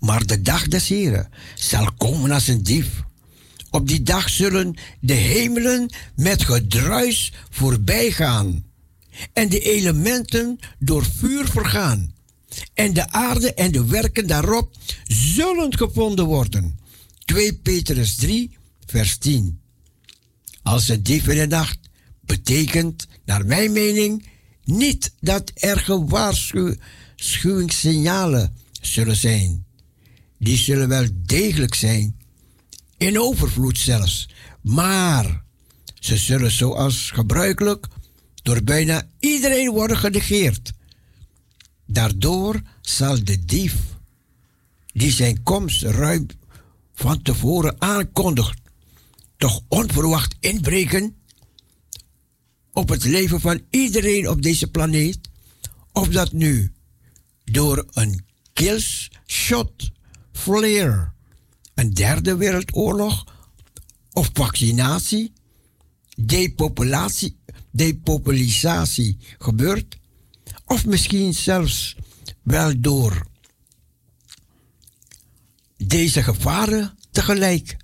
[0.00, 3.02] Maar de dag des Heren zal komen als een dief.
[3.70, 8.64] Op die dag zullen de hemelen met gedruis voorbij gaan
[9.32, 12.14] en de elementen door vuur vergaan.
[12.74, 16.78] En de aarde en de werken daarop zullen gevonden worden.
[17.24, 18.56] 2 Petrus 3,
[18.86, 19.60] vers 10.
[20.62, 21.78] Als een dief in de nacht
[22.20, 24.28] betekent, naar mijn mening,
[24.64, 29.64] niet dat er gewaarschuwingssignalen zullen zijn.
[30.38, 32.16] Die zullen wel degelijk zijn,
[32.96, 34.28] in overvloed zelfs,
[34.62, 35.44] maar
[36.00, 37.86] ze zullen zoals gebruikelijk
[38.42, 40.72] door bijna iedereen worden genegeerd.
[41.86, 43.74] Daardoor zal de dief,
[44.86, 46.26] die zijn komst ruim
[46.94, 48.60] van tevoren aankondigt,
[49.36, 51.16] toch onverwacht inbreken
[52.72, 55.18] op het leven van iedereen op deze planeet,
[55.92, 56.72] of dat nu
[57.44, 59.90] door een killshot
[60.32, 61.12] flare,
[61.74, 63.24] een derde wereldoorlog,
[64.12, 65.32] of vaccinatie,
[66.16, 67.36] depopulatie,
[67.70, 69.96] depopularisatie gebeurt,
[70.66, 71.96] of misschien zelfs
[72.42, 73.26] wel door
[75.76, 77.76] deze gevaren tegelijk.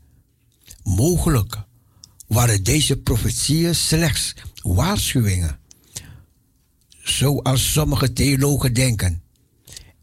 [0.83, 1.57] Mogelijk
[2.27, 5.59] waren deze profetieën slechts waarschuwingen,
[7.03, 9.23] zoals sommige theologen denken.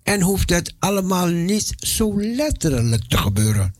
[0.03, 3.75] En hoeft het allemaal niet zo letterlijk te gebeuren.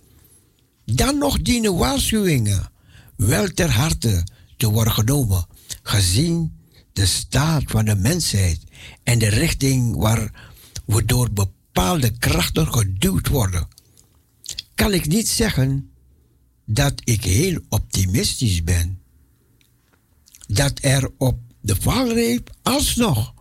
[0.86, 2.72] Dan nog dienen waarschuwingen
[3.16, 4.24] wel ter harte
[4.58, 5.46] te worden genomen,
[5.84, 6.58] gezien
[6.94, 8.60] de staat van de mensheid
[9.04, 10.52] en de richting waar
[10.86, 13.68] we door bepaalde krachten geduwd worden.
[14.76, 15.92] Kan ik niet zeggen
[16.66, 19.02] dat ik heel optimistisch ben.
[20.48, 23.34] Dat er op de valreep alsnog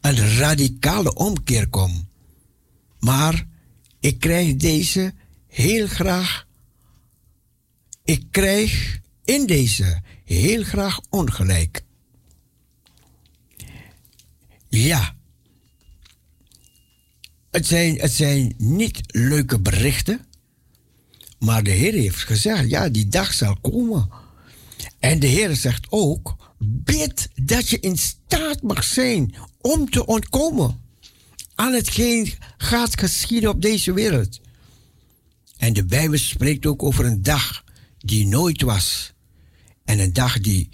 [0.00, 2.04] een radicale omkeer komt.
[2.98, 3.46] Maar
[4.00, 5.14] ik krijg deze
[5.46, 6.46] heel graag.
[8.04, 11.84] Ik krijg in deze heel graag ongelijk.
[14.78, 15.16] Ja.
[17.50, 20.26] Het zijn, het zijn niet leuke berichten.
[21.38, 24.10] Maar de Heer heeft gezegd, ja, die dag zal komen.
[24.98, 30.80] En de Heer zegt ook, bid dat je in staat mag zijn om te ontkomen
[31.54, 34.40] aan hetgeen gaat geschieden op deze wereld.
[35.56, 37.64] En de Bijbel spreekt ook over een dag
[37.98, 39.12] die nooit was.
[39.84, 40.68] En een dag die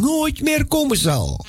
[0.00, 1.44] nooit meer komen zal.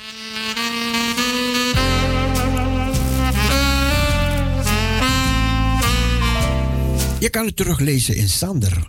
[7.18, 8.88] Je kan het teruglezen in Sander.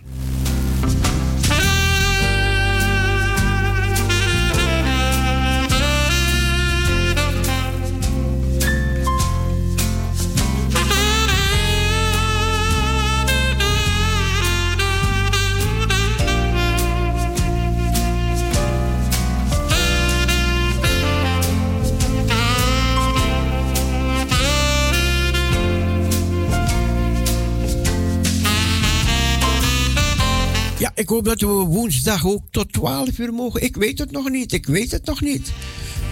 [30.78, 33.62] Ja, ik hoop dat we woensdag ook tot 12 uur mogen.
[33.62, 34.52] Ik weet het nog niet.
[34.52, 35.52] Ik weet het nog niet.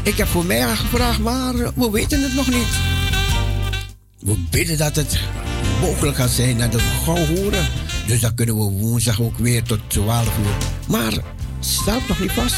[0.03, 2.69] Ik heb voor mij gevraagd, maar eh, we weten het nog niet.
[4.19, 5.21] We bidden dat het
[5.81, 7.69] mogelijk gaat zijn dat we gauw horen.
[8.07, 10.57] Dus dan kunnen we woensdag ook weer tot 12 uur.
[10.89, 11.13] Maar
[11.61, 12.57] staat nog niet vast.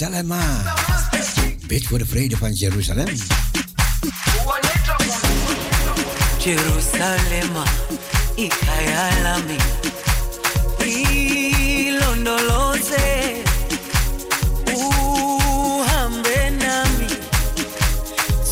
[0.00, 0.32] Jeruzalem.
[1.66, 1.88] Bid ah.
[1.88, 3.06] voor de vrede van Jeruzalem.
[6.38, 7.68] Jerusalema ah.
[8.34, 9.56] ikhaya lami.
[11.86, 13.34] Ilondoloze.
[14.74, 17.06] Uhambe nami.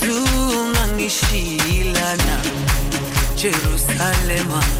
[0.00, 2.40] Zungangishilana
[3.34, 4.64] Jerusalema ah.
[4.64, 4.77] ikhaya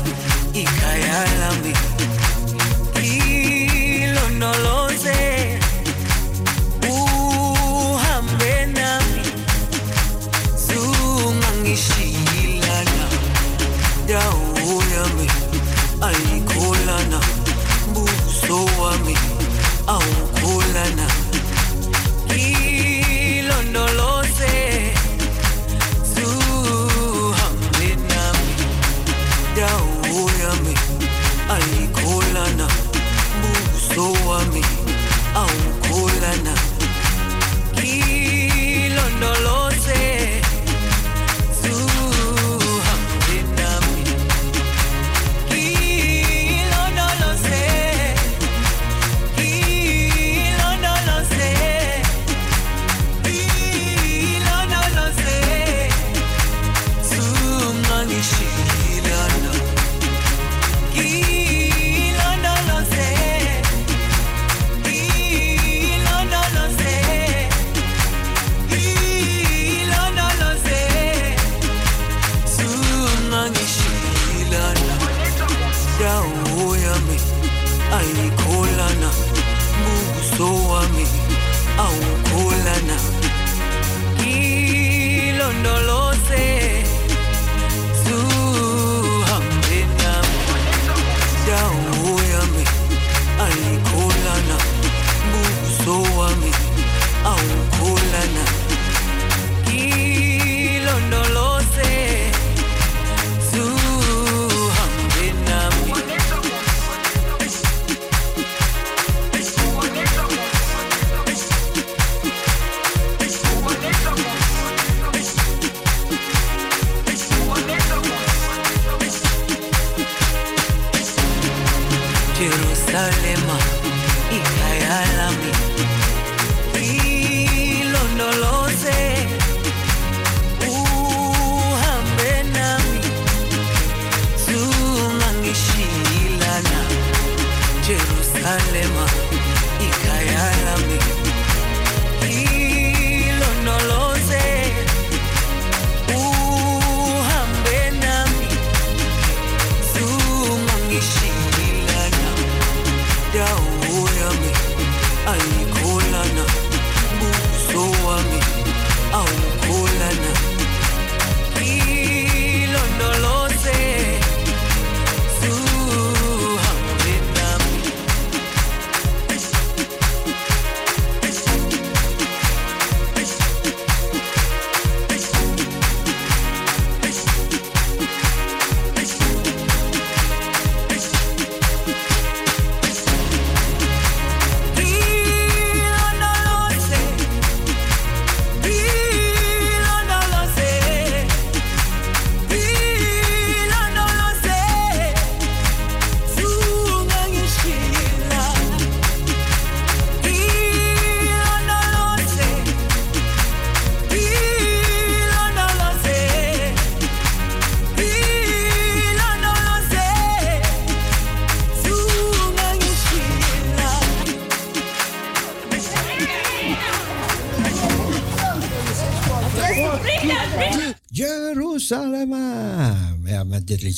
[122.93, 123.38] 在脸。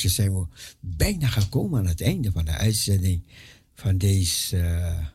[0.02, 0.47] Liedje zijn we
[0.81, 3.22] bijna gekomen aan het einde van de uitzending
[3.74, 5.06] van deze eh,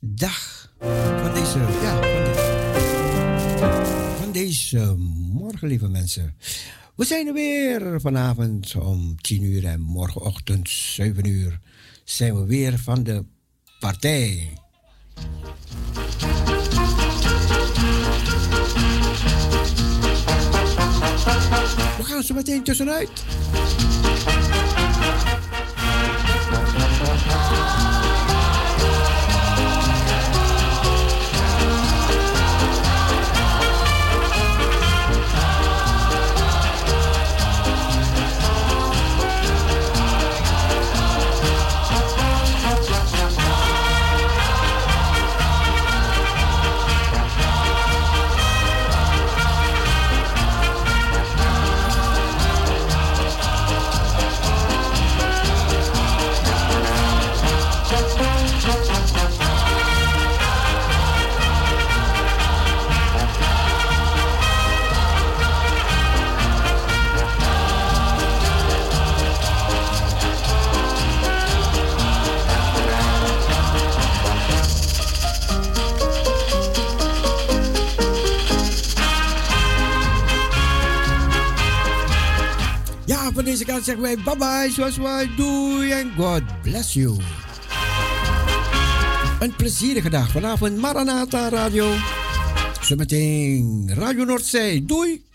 [0.00, 0.72] dag.
[1.22, 2.00] Van deze, ja,
[3.58, 4.94] van, van deze
[5.32, 6.34] morgen, lieve mensen.
[6.96, 11.60] We zijn er weer vanavond om 10 uur en morgenochtend 7 uur
[12.04, 13.24] zijn we weer van de
[13.80, 14.52] partij.
[22.00, 23.10] We gaan zo meteen tussenuit.
[83.40, 87.16] Van deze kant zeggen wij bye bye, wij doei en God bless you.
[89.40, 91.92] Een plezierige dag vanavond Maranatha Radio.
[92.80, 94.84] Zometeen Radio Noordzee.
[94.84, 95.29] Doei!